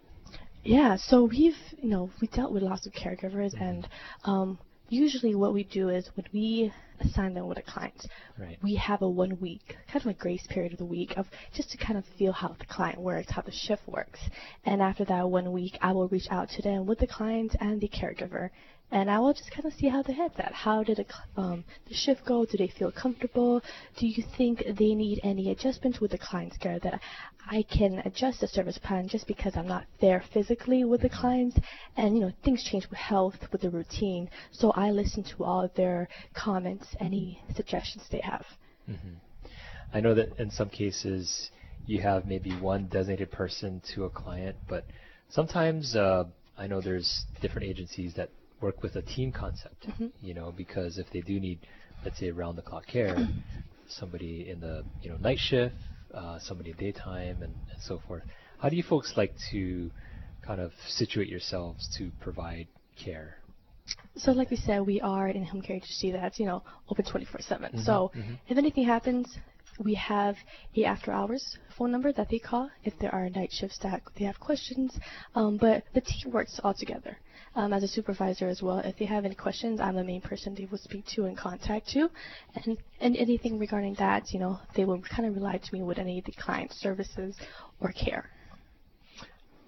Yeah, 0.64 0.98
so 0.98 1.26
we've, 1.26 1.58
you 1.78 1.90
know, 1.90 2.10
we 2.22 2.28
dealt 2.28 2.52
with 2.52 2.64
lots 2.64 2.88
of 2.88 2.94
caregivers, 2.94 3.54
and 3.60 3.88
um, 4.24 4.58
usually 4.90 5.36
what 5.36 5.54
we 5.54 5.64
do 5.64 5.90
is 5.90 6.10
when 6.16 6.26
we 6.34 6.74
assign 7.00 7.34
them 7.36 7.48
with 7.48 7.60
a 7.60 7.62
client, 7.62 8.08
Right. 8.40 8.58
we 8.64 8.76
have 8.76 9.02
a 9.04 9.10
one 9.10 9.40
week, 9.40 9.76
kind 9.92 10.04
of 10.06 10.08
a 10.08 10.14
grace 10.14 10.46
period 10.50 10.72
of 10.74 10.80
the 10.80 10.86
week 10.86 11.14
of 11.18 11.28
just 11.54 11.70
to 11.72 11.78
kind 11.78 11.98
of 12.00 12.06
feel 12.18 12.32
how 12.32 12.56
the 12.60 12.66
client 12.66 13.00
works, 13.00 13.32
how 13.32 13.42
the 13.42 13.52
shift 13.52 13.88
works. 13.88 14.20
And 14.66 14.82
after 14.82 15.06
that 15.06 15.30
one 15.30 15.52
week, 15.52 15.78
I 15.82 15.92
will 15.92 16.08
reach 16.08 16.28
out 16.32 16.50
to 16.52 16.62
them 16.62 16.86
with 16.88 17.00
the 17.00 17.08
client 17.08 17.56
and 17.60 17.80
the 17.80 17.90
caregiver. 17.90 18.50
And 18.92 19.10
I 19.10 19.18
will 19.20 19.34
just 19.34 19.50
kind 19.50 19.66
of 19.66 19.74
see 19.74 19.88
how 19.88 20.04
their 20.04 20.16
head's 20.16 20.36
at. 20.38 20.54
How 20.54 20.84
did 20.84 20.98
the, 20.98 21.42
um, 21.42 21.64
the 21.88 21.96
shift 21.96 22.26
go? 22.26 22.46
Do 22.46 22.58
they 22.58 22.68
feel 22.68 22.92
comfortable? 22.92 23.62
Do 23.98 24.06
you 24.06 24.24
think 24.38 24.60
they 24.60 24.94
need 24.94 25.20
any 25.24 25.50
adjustments 25.52 26.00
with 26.00 26.12
the 26.12 26.20
client's 26.20 26.58
care 26.58 26.78
that 26.80 27.00
I 27.50 27.64
can 27.64 28.04
adjust 28.06 28.42
the 28.42 28.48
service 28.48 28.78
plan 28.78 29.08
just 29.08 29.26
because 29.26 29.54
I'm 29.56 29.68
not 29.68 29.86
there 30.00 30.24
physically 30.32 30.84
with 30.84 31.02
the 31.02 31.10
clients? 31.10 31.58
And, 31.98 32.16
you 32.16 32.22
know, 32.22 32.32
things 32.46 32.64
change 32.64 32.88
with 32.88 33.00
health, 33.00 33.38
with 33.52 33.62
the 33.62 33.72
routine. 33.72 34.30
So 34.52 34.72
I 34.72 34.92
listen 34.92 35.24
to 35.36 35.44
all 35.44 35.68
their 35.76 36.08
comments, 36.36 36.86
any 37.00 37.42
suggestions 37.56 38.04
they 38.12 38.22
have. 38.22 38.46
I 39.94 40.02
know 40.02 40.14
that 40.14 40.40
in 40.40 40.52
some 40.52 40.70
cases 40.70 41.50
you 41.86 42.02
have 42.02 42.26
maybe 42.26 42.52
one 42.52 42.88
designated 42.88 43.32
person 43.32 43.82
to 43.96 44.06
a 44.06 44.10
client, 44.10 44.56
but 44.68 44.86
sometimes 45.30 45.96
uh, 45.96 46.26
I 46.58 46.68
know 46.68 46.82
there's 46.82 47.26
different 47.42 47.68
agencies 47.68 48.14
that 48.16 48.30
work 48.64 48.82
with 48.82 48.96
a 48.96 49.02
team 49.02 49.32
concept. 49.32 49.86
You 50.22 50.34
know, 50.34 50.54
because 50.56 50.98
if 50.98 51.08
they 51.12 51.22
do 51.22 51.40
need, 51.40 51.60
let's 52.04 52.20
say, 52.20 52.32
round-the-clock 52.32 52.88
care, 52.88 53.16
somebody 53.88 54.50
in 54.50 54.60
the 54.62 54.84
you 55.02 55.10
know 55.12 55.18
night 55.18 55.40
shift, 55.40 55.76
uh, 56.14 56.40
somebody 56.40 56.74
daytime, 56.74 57.44
and, 57.44 57.54
and 57.72 57.82
so 57.82 58.02
forth. 58.08 58.24
How 58.60 58.70
do 58.70 58.76
you 58.76 58.84
folks 58.84 59.14
like 59.18 59.34
to 59.52 59.92
kind 60.46 60.62
of 60.62 60.72
situate 60.88 61.28
yourselves 61.28 61.88
to 61.98 62.12
provide 62.22 62.68
care? 62.98 63.38
So, 64.16 64.32
like 64.32 64.50
we 64.50 64.58
said, 64.58 64.86
we 64.86 65.02
are 65.02 65.28
in 65.28 65.44
home 65.44 65.62
care 65.62 65.76
agency 65.76 66.12
that's 66.12 66.40
you 66.40 66.46
know 66.46 66.64
open 66.90 67.06
24/7. 67.06 67.84
So, 67.84 68.12
if 68.48 68.58
anything 68.58 68.86
happens, 68.86 69.28
we 69.80 69.96
have 69.96 70.36
a 70.78 70.86
after 70.86 71.12
hours 71.12 71.58
phone 71.78 71.92
number 71.92 72.14
that 72.14 72.30
they 72.30 72.40
call 72.40 72.70
if 72.84 72.94
there 73.00 73.14
are 73.14 73.30
night 73.30 73.52
shifts 73.52 73.80
that 73.80 74.02
they 74.18 74.26
have 74.26 74.40
questions. 74.40 74.98
Um, 75.36 75.58
but 75.58 75.84
the 75.94 76.02
team 76.02 76.32
works 76.32 76.60
all 76.64 76.74
together. 76.74 77.18
Um, 77.56 77.72
as 77.72 77.84
a 77.84 77.88
supervisor 77.88 78.48
as 78.48 78.64
well, 78.64 78.80
if 78.80 78.98
they 78.98 79.06
have 79.06 79.26
any 79.26 79.36
questions, 79.36 79.80
I'm 79.80 79.96
the 79.96 80.04
main 80.04 80.22
person 80.22 80.56
they 80.56 80.66
will 80.66 80.80
speak 80.80 81.06
to 81.16 81.26
and 81.26 81.38
contact 81.38 81.90
to, 81.90 82.10
and 82.56 82.78
and 83.00 83.16
anything 83.16 83.60
regarding 83.60 83.94
that, 83.96 84.34
you 84.34 84.40
know, 84.40 84.60
they 84.76 84.86
will 84.86 85.00
kind 85.02 85.28
of 85.28 85.36
rely 85.36 85.58
to 85.58 85.74
me 85.74 85.84
with 85.84 86.00
any 86.00 86.18
of 86.18 86.26
the 86.26 86.32
client 86.32 86.74
services 86.74 87.38
or 87.80 87.92
care. 87.92 88.28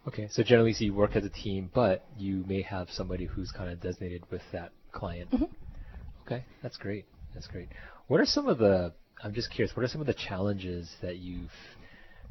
Okay, 0.07 0.27
so 0.31 0.43
generally, 0.43 0.73
so 0.73 0.83
you 0.83 0.93
work 0.93 1.15
as 1.15 1.25
a 1.25 1.29
team, 1.29 1.69
but 1.73 2.05
you 2.17 2.43
may 2.47 2.61
have 2.63 2.89
somebody 2.91 3.25
who's 3.25 3.51
kind 3.51 3.71
of 3.71 3.81
designated 3.81 4.23
with 4.31 4.41
that 4.51 4.71
client. 4.91 5.29
Okay, 6.25 6.43
that's 6.63 6.77
great. 6.77 7.05
That's 7.33 7.47
great. 7.47 7.69
What 8.07 8.19
are 8.19 8.25
some 8.25 8.47
of 8.47 8.57
the? 8.59 8.93
I'm 9.23 9.33
just 9.33 9.51
curious. 9.51 9.75
What 9.75 9.83
are 9.83 9.87
some 9.87 10.01
of 10.01 10.07
the 10.07 10.13
challenges 10.13 10.91
that 11.01 11.17
you've 11.17 11.51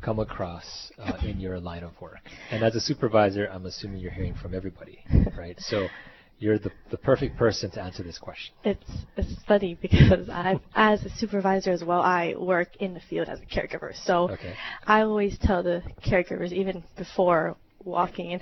come 0.03 0.19
across 0.19 0.91
uh, 0.99 1.17
in 1.23 1.41
your 1.41 1.59
line 1.61 1.83
of 1.83 1.93
work? 2.01 2.19
And 2.51 2.63
as 2.63 2.75
a 2.75 2.81
supervisor, 2.81 3.47
I'm 3.53 3.67
assuming 3.67 3.99
you're 4.01 4.11
hearing 4.13 4.35
from 4.35 4.55
everybody, 4.55 4.99
right? 5.37 5.57
So 5.61 5.91
you're 6.39 6.59
the, 6.59 6.73
the 6.91 6.97
perfect 6.99 7.37
person 7.37 7.71
to 7.73 7.81
answer 7.81 8.03
this 8.03 8.19
question. 8.19 8.55
It's 8.65 8.91
it's 9.17 9.43
funny 9.47 9.79
because 9.81 10.29
I, 10.29 10.59
as 10.75 11.05
a 11.05 11.11
supervisor 11.11 11.71
as 11.71 11.85
well, 11.85 12.01
I 12.01 12.35
work 12.37 12.77
in 12.77 12.95
the 12.95 13.01
field 13.01 13.29
as 13.29 13.41
a 13.41 13.47
caregiver. 13.47 13.93
So 14.05 14.31
Okay. 14.31 14.55
I 14.87 15.03
always 15.03 15.39
tell 15.39 15.63
the 15.63 15.83
caregivers, 16.05 16.53
even 16.53 16.83
before 16.97 17.57
walking 17.85 18.33
in, 18.33 18.41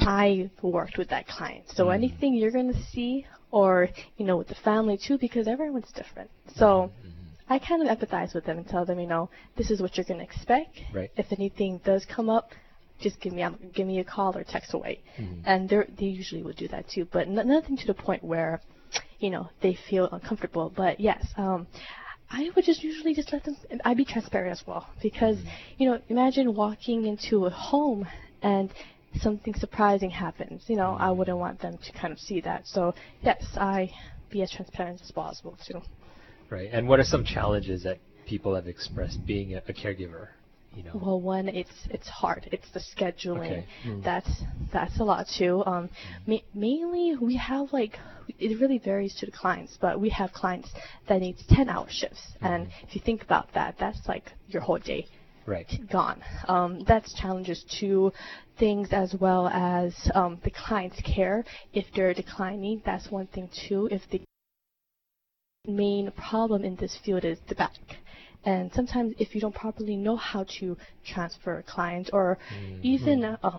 I 0.00 0.50
worked 0.62 0.98
with 0.98 1.08
that 1.10 1.26
client. 1.26 1.64
So 1.74 1.86
Mm. 1.86 1.94
anything 1.94 2.34
you're 2.34 2.50
going 2.50 2.72
to 2.72 2.82
see, 2.92 3.26
or 3.50 3.88
you 4.16 4.26
know, 4.26 4.36
with 4.36 4.48
the 4.48 4.56
family 4.56 4.98
too, 4.98 5.18
because 5.18 5.46
everyone's 5.48 5.90
different. 5.92 6.30
So 6.56 6.90
Mm-hmm. 6.92 7.01
I 7.48 7.58
kind 7.58 7.86
of 7.86 7.98
empathize 7.98 8.34
with 8.34 8.44
them 8.44 8.58
and 8.58 8.66
tell 8.66 8.84
them, 8.84 8.98
you 8.98 9.06
know, 9.06 9.28
this 9.56 9.70
is 9.70 9.80
what 9.80 9.96
you're 9.96 10.04
going 10.04 10.18
to 10.18 10.24
expect. 10.24 10.80
Right. 10.92 11.10
If 11.16 11.32
anything 11.32 11.80
does 11.84 12.04
come 12.04 12.30
up, 12.30 12.50
just 13.00 13.20
give 13.20 13.32
me 13.32 13.42
a, 13.42 13.50
give 13.74 13.86
me 13.86 13.98
a 13.98 14.04
call 14.04 14.36
or 14.36 14.44
text 14.44 14.74
away. 14.74 15.02
Mm-hmm. 15.18 15.40
And 15.44 15.68
they 15.68 15.84
they 15.98 16.06
usually 16.06 16.42
would 16.42 16.56
do 16.56 16.68
that 16.68 16.88
too, 16.88 17.06
but 17.10 17.26
n- 17.26 17.46
nothing 17.46 17.76
to 17.76 17.86
the 17.86 17.94
point 17.94 18.22
where, 18.22 18.60
you 19.18 19.30
know, 19.30 19.50
they 19.60 19.76
feel 19.90 20.08
uncomfortable. 20.10 20.72
But 20.74 21.00
yes, 21.00 21.26
um, 21.36 21.66
I 22.30 22.50
would 22.54 22.64
just 22.64 22.82
usually 22.82 23.14
just 23.14 23.32
let 23.32 23.44
them. 23.44 23.56
I'd 23.84 23.96
be 23.96 24.04
transparent 24.04 24.52
as 24.52 24.66
well 24.66 24.86
because, 25.02 25.38
you 25.78 25.90
know, 25.90 26.00
imagine 26.08 26.54
walking 26.54 27.06
into 27.06 27.46
a 27.46 27.50
home 27.50 28.06
and 28.40 28.72
something 29.20 29.54
surprising 29.54 30.10
happens. 30.10 30.64
You 30.68 30.76
know, 30.76 30.96
I 30.98 31.10
wouldn't 31.10 31.38
want 31.38 31.60
them 31.60 31.78
to 31.78 31.92
kind 31.92 32.12
of 32.12 32.18
see 32.20 32.40
that. 32.42 32.66
So 32.66 32.94
yes, 33.22 33.44
I 33.56 33.90
be 34.30 34.42
as 34.42 34.50
transparent 34.50 35.02
as 35.02 35.10
possible 35.10 35.58
too. 35.66 35.82
Right. 36.52 36.68
And 36.70 36.86
what 36.86 37.00
are 37.00 37.04
some 37.04 37.24
challenges 37.24 37.82
that 37.84 37.98
people 38.26 38.54
have 38.54 38.66
expressed 38.66 39.24
being 39.24 39.54
a, 39.54 39.62
a 39.68 39.72
caregiver? 39.72 40.28
You 40.74 40.82
know. 40.82 40.90
Well, 40.94 41.20
one, 41.20 41.48
it's 41.48 41.88
it's 41.90 42.08
hard. 42.08 42.48
It's 42.52 42.70
the 42.72 42.80
scheduling. 42.80 43.38
Okay. 43.38 43.66
Mm. 43.86 44.04
That's 44.04 44.42
that's 44.70 45.00
a 45.00 45.04
lot 45.04 45.26
too. 45.38 45.62
Um, 45.64 45.88
ma- 46.26 46.46
mainly 46.54 47.16
we 47.16 47.36
have 47.36 47.72
like 47.72 47.98
it 48.38 48.60
really 48.60 48.78
varies 48.78 49.14
to 49.20 49.26
the 49.26 49.32
clients, 49.32 49.78
but 49.80 49.98
we 49.98 50.10
have 50.10 50.32
clients 50.32 50.68
that 51.08 51.20
needs 51.20 51.42
10-hour 51.50 51.86
shifts, 51.90 52.22
and 52.40 52.68
if 52.82 52.94
you 52.94 53.00
think 53.04 53.22
about 53.22 53.52
that, 53.54 53.76
that's 53.78 54.06
like 54.06 54.32
your 54.48 54.62
whole 54.62 54.78
day 54.78 55.06
right. 55.46 55.70
gone. 55.90 56.22
Um, 56.48 56.84
that's 56.86 57.12
challenges 57.14 57.64
to 57.80 58.12
things 58.58 58.88
as 58.92 59.14
well 59.20 59.48
as 59.48 59.94
um, 60.14 60.38
the 60.44 60.50
client's 60.50 61.00
care. 61.02 61.44
If 61.72 61.86
they're 61.94 62.14
declining, 62.14 62.82
that's 62.84 63.10
one 63.10 63.26
thing 63.26 63.50
too. 63.68 63.88
If 63.90 64.02
the 64.10 64.22
main 65.68 66.10
problem 66.16 66.64
in 66.64 66.74
this 66.74 66.98
field 67.04 67.24
is 67.24 67.38
the 67.46 67.54
back. 67.54 67.70
And 68.44 68.72
sometimes 68.74 69.14
if 69.20 69.32
you 69.32 69.40
don't 69.40 69.54
properly 69.54 69.96
know 69.96 70.16
how 70.16 70.44
to 70.58 70.76
transfer 71.06 71.58
a 71.58 71.62
client 71.62 72.10
or 72.12 72.36
even 72.82 73.24
uh, 73.24 73.58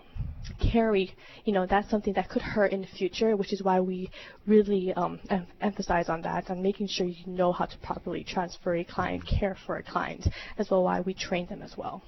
carry, 0.60 1.14
you 1.46 1.54
know, 1.54 1.64
that's 1.64 1.88
something 1.88 2.12
that 2.12 2.28
could 2.28 2.42
hurt 2.42 2.72
in 2.72 2.82
the 2.82 2.86
future, 2.86 3.34
which 3.36 3.54
is 3.54 3.62
why 3.62 3.80
we 3.80 4.10
really 4.46 4.92
um, 4.92 5.18
em- 5.30 5.46
emphasize 5.62 6.10
on 6.10 6.20
that 6.20 6.50
and 6.50 6.62
making 6.62 6.88
sure 6.88 7.06
you 7.06 7.24
know 7.26 7.52
how 7.52 7.64
to 7.64 7.78
properly 7.78 8.22
transfer 8.22 8.74
a 8.74 8.84
client, 8.84 9.24
care 9.26 9.56
for 9.64 9.78
a 9.78 9.82
client, 9.82 10.28
as 10.58 10.70
well 10.70 10.84
why 10.84 11.00
we 11.00 11.14
train 11.14 11.46
them 11.46 11.62
as 11.62 11.74
well. 11.78 12.02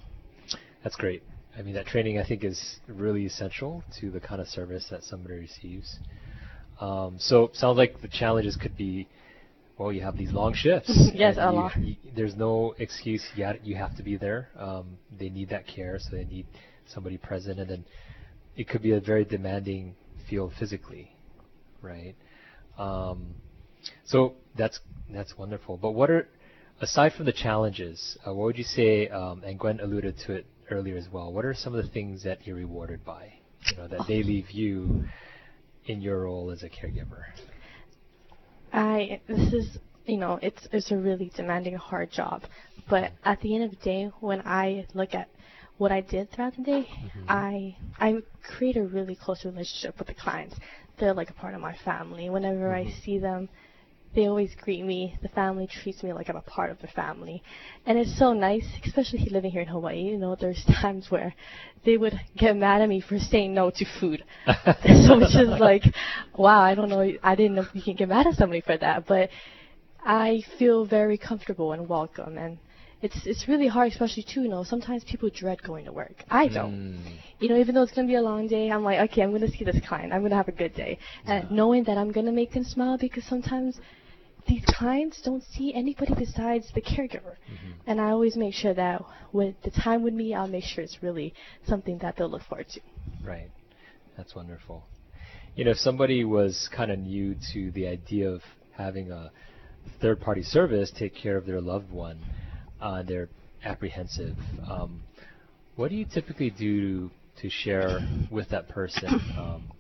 That's 0.85 0.97
great. 0.97 1.23
I 1.59 1.63
mean, 1.63 1.73
that 1.73 1.87
training 1.87 2.19
I 2.19 2.27
think 2.27 2.45
is 2.45 2.81
really 2.87 3.25
essential 3.25 3.83
to 4.01 4.11
the 4.11 4.21
kind 4.21 4.43
of 4.43 4.49
service 4.49 4.89
that 4.91 5.05
somebody 5.05 5.37
receives. 5.37 5.99
Um, 6.83 7.17
so 7.19 7.51
sounds 7.55 7.79
like 7.79 8.03
the 8.03 8.09
challenges 8.09 8.57
could 8.57 8.77
be, 8.77 9.09
well, 9.79 9.93
you 9.93 10.01
have 10.03 10.17
these 10.17 10.33
long 10.33 10.55
shifts. 10.55 10.91
Yes, 11.15 11.37
a 11.39 11.51
lot. 11.51 11.73
there's 12.15 12.35
no 12.35 12.75
excuse 12.79 13.25
yet. 13.37 13.65
You 13.67 13.77
have 13.77 13.97
to 13.97 14.03
be 14.03 14.17
there. 14.17 14.49
Um, 14.59 14.99
they 15.19 15.29
need 15.29 15.51
that 15.51 15.67
care, 15.67 15.99
so 15.99 16.17
they 16.17 16.25
need 16.25 16.47
somebody 16.87 17.19
present, 17.19 17.59
and 17.61 17.69
then 17.69 17.85
it 18.57 18.69
could 18.69 18.83
be 18.83 18.93
a 18.93 19.01
very 19.01 19.25
demanding 19.25 19.95
field 20.29 20.53
physically, 20.59 21.13
right? 21.83 22.15
Um, 22.79 23.35
so 24.05 24.35
that's 24.57 24.81
that's 25.11 25.37
wonderful. 25.37 25.77
But 25.77 25.93
what 25.93 26.11
are 26.11 26.29
aside 26.81 27.13
from 27.13 27.27
the 27.27 27.33
challenges, 27.33 28.19
uh, 28.27 28.35
what 28.35 28.47
would 28.47 28.59
you 28.59 28.65
say? 28.65 29.09
Um, 29.09 29.43
and 29.45 29.59
Gwen 29.59 29.81
alluded 29.81 30.19
to 30.27 30.33
it 30.33 30.47
earlier 30.71 30.97
as 30.97 31.07
well. 31.11 31.33
What 31.33 31.45
are 31.45 31.55
some 31.55 31.75
of 31.75 31.85
the 31.85 31.91
things 31.91 32.25
that 32.25 32.47
you're 32.47 32.57
rewarded 32.57 33.05
by? 33.05 33.35
You 33.71 33.77
know, 33.79 33.89
that 33.89 34.07
they 34.07 34.23
leave 34.23 34.51
you 34.51 35.05
in 35.87 36.01
your 36.01 36.23
role 36.23 36.51
as 36.51 36.63
a 36.63 36.69
caregiver. 36.69 37.25
I 38.73 39.21
this 39.27 39.53
is 39.53 39.79
you 40.05 40.17
know 40.17 40.39
it's 40.43 40.69
it's 40.73 40.91
a 40.91 40.97
really 40.97 41.31
demanding 41.35 41.75
hard 41.75 42.11
job, 42.11 42.43
but 42.89 43.13
at 43.25 43.41
the 43.41 43.55
end 43.55 43.65
of 43.65 43.71
the 43.71 43.85
day, 43.85 44.11
when 44.21 44.43
I 44.47 44.87
look 44.95 45.15
at 45.15 45.29
what 45.79 45.93
I 45.93 46.01
did 46.01 46.31
throughout 46.31 46.57
the 46.57 46.63
day, 46.63 46.89
mm-hmm. 46.91 47.25
I 47.29 47.77
I 47.99 48.23
create 48.43 48.77
a 48.77 48.83
really 48.83 49.15
close 49.15 49.45
relationship 49.45 49.99
with 49.99 50.09
the 50.09 50.15
clients. 50.15 50.57
They're 50.99 51.15
like 51.15 51.31
a 51.31 51.35
part 51.35 51.55
of 51.55 51.61
my 51.61 51.77
family. 51.85 52.31
Whenever 52.31 52.75
I 52.75 52.85
mm-hmm. 52.85 53.01
see 53.03 53.19
them, 53.19 53.49
they 54.17 54.27
always 54.27 54.53
greet 54.61 54.83
me. 54.83 55.15
The 55.23 55.29
family 55.29 55.69
treats 55.69 56.03
me 56.03 56.13
like 56.13 56.29
I'm 56.29 56.37
a 56.37 56.41
part 56.41 56.71
of 56.71 56.81
the 56.81 56.89
family, 56.89 57.43
and 57.85 57.99
it's 57.99 58.19
so 58.19 58.33
nice, 58.33 58.67
especially 58.85 59.21
living 59.31 59.51
here 59.53 59.61
in 59.61 59.69
Hawaii. 59.69 60.01
You 60.01 60.17
know, 60.17 60.35
there's 60.35 60.65
times 60.81 61.11
where 61.11 61.35
they 61.85 61.99
would 61.99 62.19
get 62.37 62.57
mad 62.57 62.81
at 62.81 62.89
me 62.89 63.01
for 63.01 63.19
saying 63.19 63.55
no 63.55 63.71
to 63.71 63.85
food. 64.01 64.25
so 64.47 64.53
it's 65.21 65.35
just 65.35 65.61
like, 65.61 65.83
wow, 66.37 66.61
I 66.61 66.75
don't 66.75 66.89
know, 66.89 67.13
I 67.23 67.35
didn't 67.37 67.57
know 67.57 67.67
you 67.75 67.83
can 67.83 67.95
get 67.95 68.09
mad 68.09 68.27
at 68.27 68.35
somebody 68.35 68.63
for 68.63 68.77
that, 68.77 69.07
but 69.07 69.29
I 70.05 70.43
feel 70.59 70.87
very 70.87 71.19
comfortable 71.19 71.73
and 71.73 71.87
welcome, 71.87 72.39
and 72.39 72.59
it's 73.03 73.27
it's 73.27 73.47
really 73.47 73.69
hard, 73.69 73.93
especially 73.93 74.25
too. 74.25 74.43
You 74.45 74.49
know, 74.49 74.65
sometimes 74.65 75.05
people 75.05 75.29
dread 75.29 75.63
going 75.63 75.85
to 75.85 75.93
work. 75.93 76.25
I 76.31 76.47
hmm. 76.47 76.55
don't. 76.55 77.05
You 77.39 77.51
know, 77.51 77.59
even 77.59 77.75
though 77.75 77.83
it's 77.83 77.93
gonna 77.93 78.09
be 78.09 78.15
a 78.15 78.23
long 78.23 78.49
day, 78.49 78.71
I'm 78.71 78.83
like, 78.83 79.11
okay, 79.11 79.23
I'm 79.23 79.33
gonna 79.33 79.51
see 79.51 79.65
this 79.65 79.79
client. 79.87 80.15
I'm 80.15 80.23
gonna 80.23 80.37
have 80.37 80.49
a 80.49 80.53
good 80.53 80.75
day, 80.75 80.99
and 81.27 81.51
knowing 81.51 81.85
that 81.85 81.99
I'm 81.99 82.13
gonna 82.13 82.33
make 82.33 82.53
them 82.53 82.65
smile 82.65 82.97
because 82.97 83.25
sometimes 83.25 83.79
these 84.47 84.65
clients 84.67 85.21
don't 85.23 85.43
see 85.43 85.75
anybody 85.75 86.15
besides 86.15 86.71
the 86.75 86.81
caregiver. 86.81 87.37
And 87.87 88.01
I 88.01 88.11
always 88.11 88.37
make 88.37 88.55
sure 88.55 88.75
that 88.75 89.03
with 89.33 89.55
the 89.63 89.71
time 89.71 90.03
with 90.03 90.15
me, 90.15 90.35
I'll 90.35 90.49
make 90.49 90.65
sure 90.65 90.83
it's 90.83 91.03
really 91.03 91.35
something 91.67 91.99
that 91.99 92.17
they'll 92.17 92.31
look 92.31 92.43
forward 92.43 92.69
to. 92.71 92.81
Right. 93.25 93.51
That's 94.17 94.35
wonderful. 94.35 94.85
You 95.55 95.65
know, 95.65 95.71
if 95.73 95.79
somebody 95.79 96.25
was 96.25 96.69
kind 96.75 96.91
of 96.91 96.99
new 96.99 97.37
to 97.53 97.71
the 97.73 97.87
idea 97.87 98.31
of 98.31 98.43
having 98.73 99.11
a 99.11 99.31
third 100.01 100.21
party 100.21 100.43
service 100.43 100.93
take 100.97 101.15
care 101.15 101.37
of 101.37 101.47
their 101.47 101.61
loved 101.61 101.91
one, 101.91 102.19
uh, 102.81 103.03
they're 103.03 103.29
apprehensive. 103.65 104.37
Um, 104.69 105.03
what 105.77 105.91
do 105.91 105.97
you 105.97 106.07
typically 106.13 106.51
do 106.51 107.11
to 107.41 107.51
share 107.51 108.01
with 108.31 108.49
that 108.51 108.69
person 108.69 109.09
um, 109.39 109.71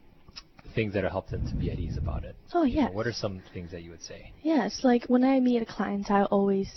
things 0.77 0.95
that 0.95 1.03
help 1.11 1.29
them 1.29 1.45
to 1.49 1.55
be 1.57 1.71
at 1.73 1.79
ease 1.81 1.97
about 1.97 2.25
it? 2.25 2.37
Oh 2.55 2.63
You 2.63 2.77
know, 2.77 2.83
yeah. 2.83 2.91
what 2.91 3.09
are 3.09 3.13
some 3.13 3.43
things 3.53 3.73
that 3.73 3.83
you 3.83 3.91
would 3.91 4.03
say? 4.03 4.33
Yeah, 4.43 4.67
it's 4.67 4.85
like 4.85 5.07
when 5.07 5.25
I 5.25 5.41
meet 5.41 5.61
a 5.63 5.67
client, 5.67 6.09
I 6.11 6.25
always, 6.25 6.69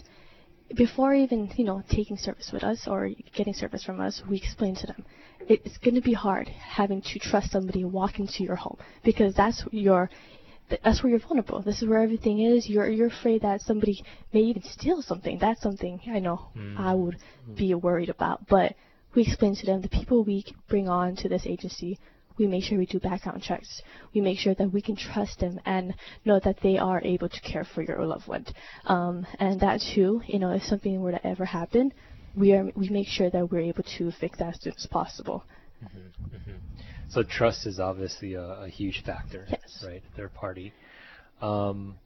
before 0.75 1.13
even 1.13 1.51
you 1.55 1.65
know 1.65 1.83
taking 1.87 2.17
service 2.17 2.49
with 2.51 2.63
us 2.63 2.87
or 2.87 3.09
getting 3.35 3.53
service 3.53 3.83
from 3.83 3.99
us, 3.99 4.23
we 4.27 4.37
explain 4.37 4.75
to 4.77 4.87
them 4.87 5.05
it's 5.47 5.77
going 5.77 5.95
to 5.95 6.01
be 6.01 6.13
hard 6.13 6.47
having 6.47 7.01
to 7.01 7.19
trust 7.19 7.51
somebody 7.51 7.83
walk 7.83 8.19
into 8.19 8.43
your 8.43 8.55
home 8.55 8.77
because 9.03 9.35
that's 9.35 9.63
your 9.71 10.09
that's 10.83 11.01
where 11.01 11.09
you're 11.09 11.19
vulnerable. 11.19 11.63
This 11.63 11.81
is 11.81 11.89
where 11.89 12.01
everything 12.01 12.39
is. 12.41 12.69
You're 12.69 12.89
you're 12.89 13.07
afraid 13.07 13.41
that 13.41 13.61
somebody 13.61 14.03
may 14.33 14.41
even 14.41 14.63
steal 14.63 15.01
something. 15.01 15.39
That's 15.39 15.61
something 15.61 15.99
I 16.07 16.19
know 16.19 16.37
hmm. 16.53 16.77
I 16.77 16.93
would 16.93 17.17
hmm. 17.45 17.55
be 17.55 17.73
worried 17.73 18.09
about. 18.09 18.47
But 18.47 18.75
we 19.15 19.23
explain 19.23 19.55
to 19.55 19.65
them 19.65 19.81
the 19.81 19.89
people 19.89 20.23
we 20.23 20.45
bring 20.67 20.87
on 20.87 21.15
to 21.17 21.29
this 21.29 21.45
agency. 21.45 21.99
We 22.39 22.47
make 22.47 22.63
sure 22.63 22.77
we 22.77 22.85
do 22.85 22.99
background 22.99 23.43
checks. 23.43 23.81
We 24.15 24.21
make 24.21 24.39
sure 24.39 24.55
that 24.55 24.71
we 24.71 24.81
can 24.81 24.95
trust 24.95 25.39
them 25.41 25.59
and 25.65 25.93
know 26.25 26.39
that 26.43 26.57
they 26.63 26.77
are 26.77 27.01
able 27.03 27.29
to 27.29 27.41
care 27.41 27.65
for 27.75 27.83
your 27.83 28.03
loved 28.05 28.27
one. 28.27 28.45
Um, 28.85 29.27
and 29.39 29.59
that 29.59 29.81
too, 29.93 30.21
you 30.25 30.39
know, 30.39 30.51
if 30.51 30.63
something 30.63 30.99
were 31.01 31.11
to 31.11 31.27
ever 31.27 31.45
happen, 31.45 31.91
we 32.35 32.53
are 32.53 32.71
we 32.75 32.89
make 32.89 33.07
sure 33.07 33.29
that 33.29 33.51
we're 33.51 33.59
able 33.61 33.83
to 33.97 34.11
fix 34.19 34.39
that 34.39 34.55
as 34.55 34.61
soon 34.61 34.73
as 34.77 34.87
possible. 34.87 35.43
So 37.09 37.23
trust 37.23 37.65
is 37.65 37.79
obviously 37.79 38.35
a, 38.35 38.43
a 38.43 38.69
huge 38.69 39.03
factor, 39.03 39.45
Yes. 39.49 39.83
right? 39.85 40.01
Third 40.15 40.33
party. 40.33 40.73
Um, 41.41 41.97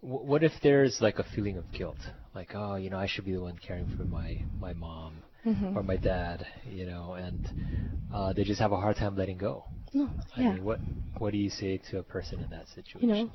wh- 0.00 0.24
what 0.24 0.44
if 0.44 0.52
there's 0.62 0.98
like 1.00 1.18
a 1.18 1.24
feeling 1.34 1.56
of 1.56 1.64
guilt, 1.72 1.96
like 2.34 2.50
oh, 2.54 2.76
you 2.76 2.90
know, 2.90 2.98
I 2.98 3.06
should 3.06 3.24
be 3.24 3.32
the 3.32 3.40
one 3.40 3.58
caring 3.58 3.86
for 3.96 4.04
my 4.04 4.38
my 4.60 4.72
mom 4.72 5.22
or 5.74 5.82
my 5.82 5.96
dad, 5.96 6.46
you 6.64 6.86
know, 6.86 7.14
and 7.14 7.40
uh, 8.12 8.32
they 8.32 8.44
just 8.44 8.60
have 8.60 8.72
a 8.72 8.76
hard 8.76 8.96
time 8.96 9.16
letting 9.16 9.38
go. 9.38 9.64
No, 9.92 10.10
I 10.36 10.40
yeah. 10.40 10.52
mean, 10.52 10.64
what 10.64 10.80
what 11.18 11.32
do 11.32 11.38
you 11.38 11.50
say 11.50 11.78
to 11.90 11.98
a 11.98 12.02
person 12.02 12.40
in 12.40 12.50
that 12.50 12.68
situation? 12.68 13.00
you 13.00 13.08
know, 13.08 13.30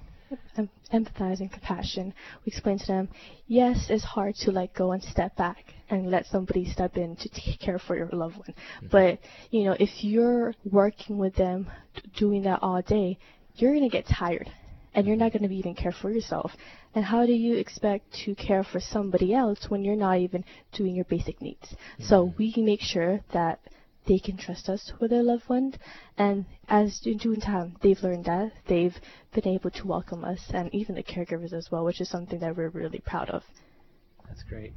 em- 0.57 0.69
empathize 0.93 1.39
and 1.39 1.51
compassion. 1.51 2.13
We 2.45 2.51
explain 2.51 2.79
to 2.79 2.87
them, 2.87 3.09
yes, 3.47 3.87
it's 3.89 4.03
hard 4.03 4.35
to 4.35 4.51
let 4.51 4.73
go 4.73 4.91
and 4.91 5.03
step 5.03 5.35
back 5.35 5.73
and 5.89 6.09
let 6.09 6.25
somebody 6.27 6.65
step 6.65 6.97
in 6.97 7.15
to 7.17 7.29
take 7.29 7.59
care 7.59 7.79
for 7.79 7.95
your 7.95 8.09
loved 8.11 8.37
one. 8.37 8.53
But, 8.91 9.19
you 9.51 9.63
know, 9.65 9.75
if 9.79 10.03
you're 10.03 10.53
working 10.63 11.17
with 11.17 11.35
them, 11.35 11.69
doing 12.17 12.43
that 12.43 12.59
all 12.61 12.81
day, 12.81 13.17
you're 13.55 13.71
going 13.71 13.89
to 13.89 13.89
get 13.89 14.05
tired. 14.07 14.49
And 14.93 15.07
you're 15.07 15.15
not 15.15 15.31
going 15.31 15.43
to 15.43 15.49
be 15.49 15.57
even 15.57 15.75
care 15.75 15.91
for 15.91 16.11
yourself. 16.11 16.51
And 16.95 17.03
how 17.03 17.25
do 17.25 17.33
you 17.33 17.55
expect 17.55 18.13
to 18.25 18.35
care 18.35 18.63
for 18.63 18.79
somebody 18.79 19.33
else 19.33 19.69
when 19.69 19.83
you're 19.83 19.95
not 19.95 20.19
even 20.19 20.45
doing 20.73 20.95
your 20.95 21.05
basic 21.05 21.41
needs? 21.41 21.65
Mm-hmm. 21.65 22.03
So 22.03 22.33
we 22.37 22.53
make 22.57 22.81
sure 22.81 23.21
that 23.33 23.59
they 24.07 24.19
can 24.19 24.37
trust 24.37 24.69
us 24.69 24.91
with 24.99 25.11
their 25.11 25.23
loved 25.23 25.47
one. 25.47 25.73
And 26.17 26.45
as 26.67 27.01
in 27.05 27.17
due 27.17 27.37
time, 27.37 27.77
they've 27.81 28.01
learned 28.03 28.25
that. 28.25 28.51
They've 28.67 28.95
been 29.33 29.47
able 29.47 29.71
to 29.71 29.87
welcome 29.87 30.23
us 30.23 30.41
and 30.53 30.73
even 30.73 30.95
the 30.95 31.03
caregivers 31.03 31.53
as 31.53 31.69
well, 31.71 31.85
which 31.85 32.01
is 32.01 32.09
something 32.09 32.39
that 32.39 32.55
we're 32.55 32.69
really 32.69 32.99
proud 32.99 33.29
of. 33.29 33.43
That's 34.27 34.43
great. 34.43 34.73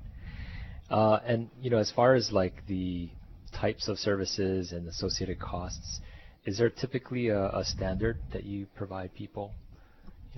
Uh, 0.89 1.19
and, 1.27 1.51
you 1.61 1.71
know, 1.71 1.79
as 1.79 1.91
far 1.91 2.15
as 2.15 2.31
like 2.31 2.67
the 2.67 3.11
types 3.53 3.89
of 3.89 3.99
services 3.99 4.73
and 4.73 4.87
associated 4.87 5.41
costs, 5.41 6.01
is 6.45 6.59
there 6.59 6.71
typically 6.71 7.29
a, 7.29 7.49
a 7.49 7.65
standard 7.65 8.19
that 8.33 8.45
you 8.45 8.67
provide 8.77 9.13
people? 9.15 9.53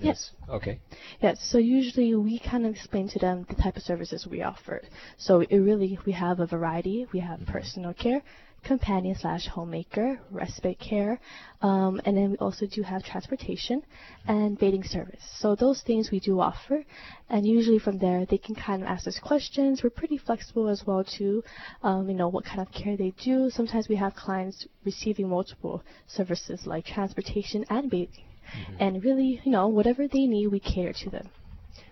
Yes. 0.01 0.31
Okay. 0.49 0.79
Yes. 1.21 1.39
So 1.51 1.57
usually 1.57 2.15
we 2.15 2.39
kind 2.39 2.65
of 2.65 2.71
explain 2.73 3.09
to 3.09 3.19
them 3.19 3.45
the 3.49 3.55
type 3.55 3.77
of 3.77 3.83
services 3.83 4.27
we 4.29 4.41
offer. 4.41 4.81
So 5.17 5.41
it 5.41 5.57
really 5.57 5.99
we 6.05 6.13
have 6.13 6.39
a 6.39 6.45
variety. 6.47 7.07
We 7.13 7.19
have 7.19 7.39
mm-hmm. 7.39 7.51
personal 7.51 7.93
care, 7.93 8.21
companion 8.63 9.15
slash 9.15 9.47
homemaker, 9.47 10.19
respite 10.31 10.79
care, 10.79 11.19
um, 11.61 12.01
and 12.05 12.15
then 12.17 12.31
we 12.31 12.37
also 12.37 12.65
do 12.65 12.81
have 12.81 13.03
transportation 13.03 13.83
and 14.27 14.57
bathing 14.57 14.83
service. 14.83 15.23
So 15.39 15.55
those 15.55 15.81
things 15.81 16.11
we 16.11 16.19
do 16.19 16.39
offer, 16.39 16.83
and 17.29 17.45
usually 17.45 17.79
from 17.79 17.97
there 17.97 18.25
they 18.25 18.37
can 18.37 18.55
kind 18.55 18.81
of 18.81 18.87
ask 18.87 19.07
us 19.07 19.19
questions. 19.19 19.83
We're 19.83 19.89
pretty 19.89 20.17
flexible 20.17 20.67
as 20.69 20.83
well 20.85 21.03
too. 21.03 21.43
Um, 21.83 22.09
you 22.09 22.15
know 22.15 22.29
what 22.29 22.45
kind 22.45 22.61
of 22.61 22.71
care 22.71 22.97
they 22.97 23.13
do. 23.23 23.49
Sometimes 23.49 23.87
we 23.87 23.95
have 23.95 24.15
clients 24.15 24.67
receiving 24.85 25.29
multiple 25.29 25.83
services 26.07 26.65
like 26.65 26.85
transportation 26.85 27.65
and 27.69 27.89
bathing, 27.89 28.25
mm-hmm. 28.53 28.75
and 28.79 29.03
really 29.03 29.41
you 29.43 29.51
know 29.51 29.67
whatever 29.67 30.07
they 30.07 30.25
need 30.25 30.47
we 30.47 30.59
cater 30.59 30.93
to 31.03 31.09
them. 31.09 31.29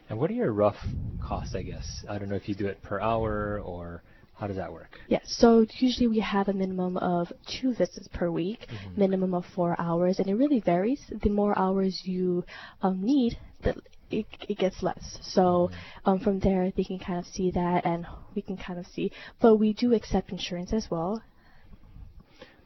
And 0.09 0.19
what 0.19 0.29
are 0.29 0.33
your 0.33 0.53
rough 0.53 0.77
costs? 1.21 1.55
I 1.55 1.63
guess 1.63 2.05
I 2.09 2.17
don't 2.17 2.29
know 2.29 2.35
if 2.35 2.47
you 2.47 2.55
do 2.55 2.67
it 2.67 2.81
per 2.81 2.99
hour 2.99 3.59
or 3.59 4.03
how 4.35 4.45
does 4.45 4.57
that 4.57 4.71
work? 4.71 4.99
Yes, 5.07 5.23
so 5.25 5.65
usually 5.79 6.07
we 6.07 6.19
have 6.19 6.47
a 6.47 6.53
minimum 6.53 6.95
of 6.97 7.31
two 7.47 7.73
visits 7.73 8.07
per 8.13 8.29
week, 8.29 8.67
mm-hmm. 8.69 8.99
minimum 8.99 9.33
of 9.33 9.45
four 9.55 9.75
hours, 9.79 10.19
and 10.19 10.27
it 10.27 10.35
really 10.35 10.59
varies. 10.59 11.01
The 11.23 11.29
more 11.29 11.57
hours 11.57 12.03
you 12.05 12.45
um, 12.83 13.01
need, 13.01 13.37
the 13.63 13.75
it, 14.11 14.25
it 14.47 14.57
gets 14.57 14.83
less. 14.83 15.17
So 15.21 15.41
mm-hmm. 15.41 16.09
um, 16.09 16.19
from 16.19 16.39
there, 16.39 16.71
they 16.75 16.83
can 16.83 16.99
kind 16.99 17.19
of 17.19 17.25
see 17.25 17.51
that, 17.51 17.85
and 17.85 18.05
we 18.35 18.41
can 18.41 18.57
kind 18.57 18.79
of 18.79 18.85
see. 18.87 19.11
But 19.41 19.55
we 19.57 19.73
do 19.73 19.93
accept 19.93 20.31
insurance 20.31 20.71
as 20.71 20.87
well. 20.89 21.21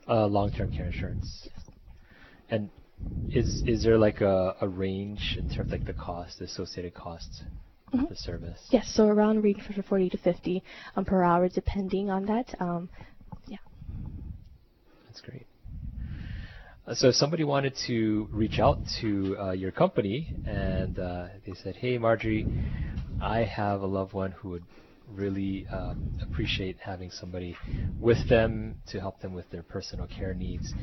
Uh, 0.07 0.27
long-term 0.27 0.75
care 0.75 0.87
insurance. 0.87 1.47
Yes. 1.49 1.65
And 2.49 2.69
is 3.29 3.63
is 3.65 3.83
there 3.83 3.97
like 3.97 4.21
a, 4.21 4.55
a 4.61 4.67
range 4.67 5.37
in 5.37 5.47
terms 5.49 5.71
of 5.71 5.71
like 5.71 5.85
the 5.85 5.93
cost, 5.93 6.39
the 6.39 6.45
associated 6.45 6.93
costs? 6.93 7.43
mm-hmm. 7.93 8.05
the 8.09 8.15
service? 8.15 8.59
Yes, 8.69 8.91
so 8.93 9.07
around 9.07 9.43
range 9.43 9.61
for 9.61 9.81
40 9.81 10.09
to 10.11 10.17
50 10.17 10.63
um, 10.95 11.05
per 11.05 11.23
hour, 11.23 11.49
depending 11.49 12.09
on 12.09 12.25
that. 12.25 12.53
Um, 12.59 12.89
yeah. 13.47 13.57
That's 15.07 15.21
great. 15.21 15.45
Uh, 16.87 16.95
so 16.95 17.09
if 17.09 17.15
somebody 17.15 17.43
wanted 17.43 17.75
to 17.87 18.27
reach 18.31 18.59
out 18.59 18.79
to 19.01 19.37
uh, 19.39 19.51
your 19.51 19.71
company 19.71 20.33
and 20.47 20.97
uh, 20.97 21.27
they 21.45 21.53
said, 21.63 21.75
"Hey, 21.75 21.97
Marjorie, 21.97 22.47
I 23.21 23.43
have 23.43 23.81
a 23.81 23.85
loved 23.85 24.13
one 24.13 24.31
who 24.31 24.49
would 24.49 24.63
really 25.15 25.67
um, 25.67 26.11
appreciate 26.21 26.77
having 26.79 27.11
somebody 27.11 27.55
with 27.99 28.27
them 28.29 28.75
to 28.87 28.99
help 28.99 29.19
them 29.21 29.33
with 29.33 29.49
their 29.51 29.63
personal 29.63 30.07
care 30.07 30.33
needs. 30.33 30.73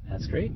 That's 0.09 0.27
great. 0.27 0.53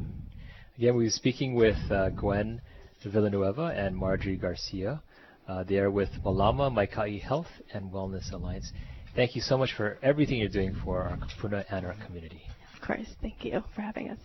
Again, 0.77 0.95
we 0.95 1.05
were 1.05 1.11
speaking 1.11 1.55
with 1.55 1.79
uh, 1.91 2.11
Gwen 2.11 2.61
Villanueva 3.07 3.75
and 3.77 3.97
Marjorie 3.97 4.37
Garcia. 4.37 5.03
Uh, 5.49 5.63
they 5.63 5.79
are 5.79 5.91
with 5.91 6.11
Malama 6.25 6.71
Maikai 6.71 7.21
Health 7.21 7.49
and 7.73 7.91
Wellness 7.91 8.33
Alliance. 8.33 8.73
Thank 9.15 9.35
you 9.35 9.41
so 9.41 9.57
much 9.57 9.73
for 9.75 9.99
everything 10.03 10.39
you're 10.39 10.49
doing 10.49 10.75
for 10.85 11.03
our 11.03 11.17
Kupuna 11.17 11.65
and 11.71 11.87
our 11.87 11.95
community. 12.05 12.43
Of 12.75 12.81
course. 12.81 13.07
Thank 13.23 13.45
you 13.45 13.63
for 13.75 13.81
having 13.81 14.11
us. 14.11 14.19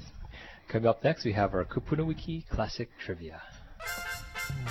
Coming 0.67 0.87
up 0.87 1.03
next, 1.03 1.25
we 1.25 1.33
have 1.33 1.53
our 1.53 1.65
Kupuna 1.65 2.05
Wiki 2.05 2.45
Classic 2.49 2.89
Trivia. 3.03 3.41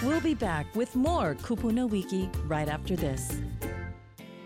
We'll 0.02 0.20
be 0.20 0.34
back 0.34 0.66
with 0.74 0.94
more 0.94 1.34
Kupuna 1.36 1.88
Wiki 1.88 2.28
right 2.46 2.68
after 2.68 2.96
this. 2.96 3.40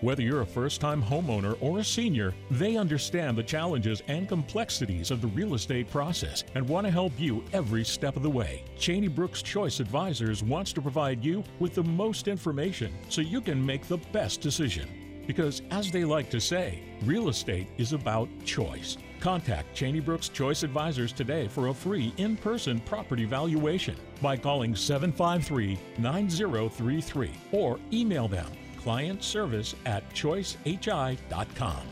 Whether 0.00 0.22
you're 0.22 0.40
a 0.40 0.46
first 0.46 0.80
time 0.80 1.02
homeowner 1.02 1.58
or 1.60 1.78
a 1.78 1.84
senior, 1.84 2.32
they 2.50 2.76
understand 2.76 3.36
the 3.36 3.42
challenges 3.42 4.02
and 4.08 4.26
complexities 4.26 5.10
of 5.10 5.20
the 5.20 5.26
real 5.28 5.54
estate 5.54 5.90
process 5.90 6.42
and 6.54 6.66
want 6.66 6.86
to 6.86 6.90
help 6.90 7.12
you 7.18 7.44
every 7.52 7.84
step 7.84 8.16
of 8.16 8.22
the 8.22 8.30
way. 8.30 8.64
Cheney 8.78 9.08
Brooks 9.08 9.42
Choice 9.42 9.78
Advisors 9.78 10.42
wants 10.42 10.72
to 10.72 10.80
provide 10.80 11.22
you 11.22 11.44
with 11.58 11.74
the 11.74 11.84
most 11.84 12.28
information 12.28 12.94
so 13.10 13.20
you 13.20 13.42
can 13.42 13.64
make 13.64 13.86
the 13.88 13.98
best 14.10 14.40
decision. 14.40 14.88
Because, 15.26 15.60
as 15.70 15.90
they 15.90 16.04
like 16.04 16.30
to 16.30 16.40
say, 16.40 16.82
real 17.04 17.28
estate 17.28 17.68
is 17.76 17.92
about 17.92 18.30
choice. 18.46 18.96
Contact 19.20 19.74
Cheney 19.74 20.00
Brooks 20.00 20.30
Choice 20.30 20.62
Advisors 20.62 21.12
today 21.12 21.46
for 21.46 21.68
a 21.68 21.74
free 21.74 22.14
in 22.16 22.38
person 22.38 22.80
property 22.80 23.26
valuation 23.26 23.96
by 24.22 24.38
calling 24.38 24.74
753 24.74 25.78
9033 25.98 27.30
or 27.52 27.78
email 27.92 28.28
them 28.28 28.50
client 28.82 29.22
service 29.22 29.74
at 29.86 30.08
choicehi.com. 30.14 31.82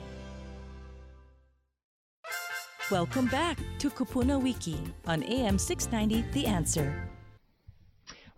Welcome 2.90 3.26
back 3.26 3.58
to 3.80 3.90
Kupuna 3.90 4.42
Wiki 4.42 4.78
on 5.06 5.22
AM 5.22 5.58
690 5.58 6.30
The 6.32 6.46
Answer. 6.46 7.08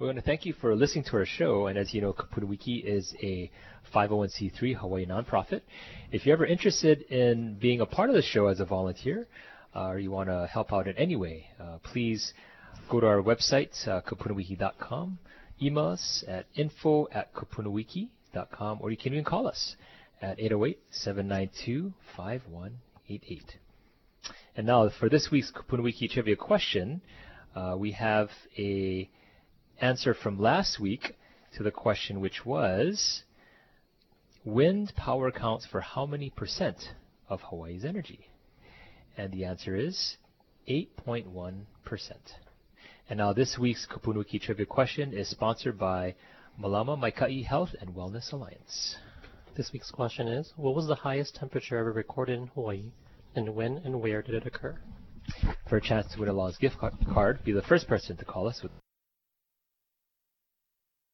We 0.00 0.06
want 0.06 0.16
to 0.16 0.22
thank 0.22 0.44
you 0.44 0.54
for 0.54 0.74
listening 0.74 1.04
to 1.04 1.18
our 1.18 1.26
show. 1.26 1.68
And 1.68 1.78
as 1.78 1.94
you 1.94 2.00
know, 2.00 2.12
Kupuna 2.12 2.48
Wiki 2.48 2.78
is 2.78 3.14
a 3.22 3.48
501c3 3.94 4.74
Hawaii 4.74 5.06
nonprofit. 5.06 5.60
If 6.10 6.26
you're 6.26 6.34
ever 6.34 6.46
interested 6.46 7.02
in 7.02 7.58
being 7.60 7.80
a 7.80 7.86
part 7.86 8.10
of 8.10 8.16
the 8.16 8.22
show 8.22 8.48
as 8.48 8.58
a 8.58 8.64
volunteer, 8.64 9.28
uh, 9.76 9.90
or 9.90 9.98
you 10.00 10.10
want 10.10 10.28
to 10.30 10.48
help 10.52 10.72
out 10.72 10.88
in 10.88 10.96
any 10.96 11.14
way, 11.14 11.50
uh, 11.60 11.78
please 11.84 12.34
go 12.88 12.98
to 12.98 13.06
our 13.06 13.22
website, 13.22 13.86
uh, 13.86 14.00
kupunawiki.com. 14.00 15.18
Email 15.62 15.84
us 15.84 16.24
at 16.26 16.46
info 16.56 17.06
at 17.12 17.32
kupunawiki.com 17.34 18.10
or 18.80 18.90
you 18.90 18.96
can 18.96 19.12
even 19.12 19.24
call 19.24 19.46
us 19.46 19.76
at 20.22 20.38
808-792-5188. 20.38 21.92
And 24.56 24.66
now 24.66 24.88
for 24.98 25.08
this 25.08 25.30
week's 25.30 25.52
Kupunawiki 25.52 26.10
Trivia 26.10 26.36
question, 26.36 27.00
uh, 27.54 27.76
we 27.78 27.92
have 27.92 28.30
a 28.58 29.08
answer 29.80 30.14
from 30.14 30.38
last 30.38 30.78
week 30.78 31.16
to 31.56 31.62
the 31.62 31.70
question 31.70 32.20
which 32.20 32.44
was, 32.44 33.22
wind 34.44 34.92
power 34.96 35.28
accounts 35.28 35.66
for 35.66 35.80
how 35.80 36.06
many 36.06 36.30
percent 36.30 36.76
of 37.28 37.40
Hawaii's 37.42 37.84
energy? 37.84 38.28
And 39.16 39.32
the 39.32 39.44
answer 39.44 39.76
is 39.76 40.16
8.1%. 40.68 41.64
And 43.08 43.18
now 43.18 43.32
this 43.32 43.58
week's 43.58 43.86
Kupunawiki 43.86 44.40
Trivia 44.40 44.66
question 44.66 45.12
is 45.12 45.28
sponsored 45.28 45.78
by 45.78 46.14
Malama 46.58 46.98
Maikai 46.98 47.44
Health 47.44 47.74
and 47.80 47.94
Wellness 47.94 48.32
Alliance. 48.32 48.96
This 49.56 49.72
week's 49.72 49.90
question 49.90 50.28
is 50.28 50.52
What 50.56 50.74
was 50.74 50.86
the 50.86 50.94
highest 50.94 51.34
temperature 51.34 51.76
ever 51.76 51.92
recorded 51.92 52.38
in 52.38 52.46
Hawaii, 52.48 52.92
and 53.34 53.54
when 53.54 53.78
and 53.78 54.00
where 54.00 54.22
did 54.22 54.34
it 54.34 54.46
occur? 54.46 54.78
For 55.68 55.76
a 55.76 55.80
chance 55.80 56.12
to 56.12 56.20
win 56.20 56.28
a 56.28 56.32
Law's 56.32 56.56
gift 56.58 56.76
card, 57.12 57.44
be 57.44 57.52
the 57.52 57.62
first 57.62 57.86
person 57.86 58.16
to 58.16 58.24
call 58.24 58.48
us 58.48 58.62
with 58.62 58.72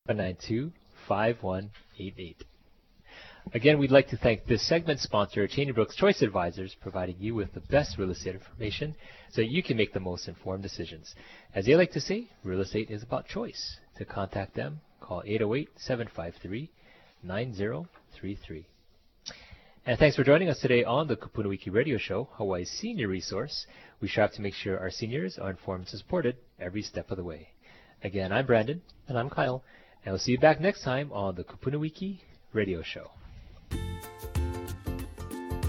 192 0.07 0.72
5188. 1.09 2.44
Again, 3.55 3.79
we'd 3.79 3.92
like 3.92 4.09
to 4.09 4.16
thank 4.16 4.46
this 4.46 4.66
segment 4.66 4.99
sponsor, 4.99 5.46
Cheney 5.46 5.70
Brooks 5.70 5.94
Choice 5.94 6.20
Advisors, 6.22 6.75
providing 6.81 7.16
you 7.20 7.35
with 7.35 7.53
the 7.55 7.61
best 7.61 7.96
real 7.96 8.11
estate 8.11 8.35
information 8.35 8.96
so 9.31 9.40
you 9.40 9.62
can 9.62 9.77
make 9.77 9.92
the 9.92 10.01
most 10.01 10.27
informed 10.27 10.64
decisions. 10.64 11.14
As 11.55 11.66
they 11.66 11.77
like 11.77 11.92
to 11.92 12.01
say, 12.01 12.29
real 12.42 12.61
estate 12.61 12.90
is 12.90 13.05
about 13.05 13.29
choice. 13.29 13.77
To 13.99 14.05
contact 14.05 14.55
them, 14.55 14.81
call 15.00 15.22
808 15.24 15.70
753 15.76 16.70
9033. 17.22 18.66
And 19.87 19.98
thanks 19.98 20.16
for 20.16 20.24
joining 20.24 20.48
us 20.48 20.59
today 20.61 20.82
on 20.82 21.06
the 21.06 21.16
Kupuna 21.16 21.48
Wiki 21.48 21.70
Radio 21.70 21.96
Show, 21.96 22.28
Hawaii's 22.32 22.70
senior 22.70 23.09
resource. 23.09 23.66
We 24.00 24.09
strive 24.09 24.32
to 24.32 24.42
make 24.42 24.54
sure 24.54 24.78
our 24.78 24.90
seniors 24.90 25.38
are 25.38 25.50
informed 25.50 25.88
and 25.90 26.00
supported 26.00 26.37
every 26.59 26.82
step 26.82 27.11
of 27.11 27.16
the 27.16 27.24
way. 27.24 27.50
Again, 28.02 28.32
I'm 28.32 28.46
Brandon. 28.46 28.82
And 29.09 29.16
I'm 29.16 29.30
Kyle. 29.30 29.62
And 30.04 30.12
we'll 30.12 30.18
see 30.18 30.32
you 30.32 30.38
back 30.38 30.61
next 30.61 30.82
time 30.82 31.12
on 31.12 31.37
the 31.37 31.44
Kupuna 31.44 31.78
Wiki 31.78 32.22
Radio 32.52 32.82
Show. 32.82 33.11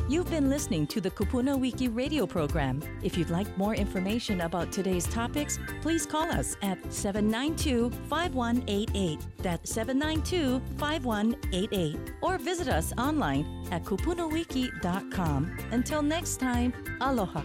You've 0.09 0.29
been 0.29 0.49
listening 0.49 0.87
to 0.87 1.01
the 1.01 1.11
Kupuna 1.11 1.59
Wiki 1.59 1.89
radio 1.89 2.25
program. 2.25 2.81
If 3.03 3.17
you'd 3.17 3.29
like 3.29 3.57
more 3.57 3.75
information 3.75 4.39
about 4.39 4.71
today's 4.71 5.05
topics, 5.05 5.59
please 5.81 6.05
call 6.05 6.31
us 6.31 6.55
at 6.61 6.77
792 6.93 7.89
5188. 8.07 9.19
That's 9.39 9.69
792 9.73 10.61
5188. 10.77 11.97
Or 12.21 12.37
visit 12.37 12.69
us 12.69 12.93
online 12.97 13.67
at 13.69 13.83
kupunawiki.com. 13.83 15.57
Until 15.71 16.01
next 16.01 16.37
time, 16.37 16.73
aloha. 17.01 17.41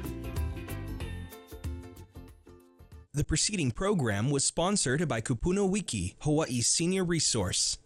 The 3.13 3.25
preceding 3.25 3.73
program 3.73 4.31
was 4.31 4.45
sponsored 4.45 5.09
by 5.09 5.21
Kupuna 5.21 5.69
Wiki, 5.69 6.15
Hawaii's 6.21 6.69
senior 6.69 7.05
resource. 7.05 7.79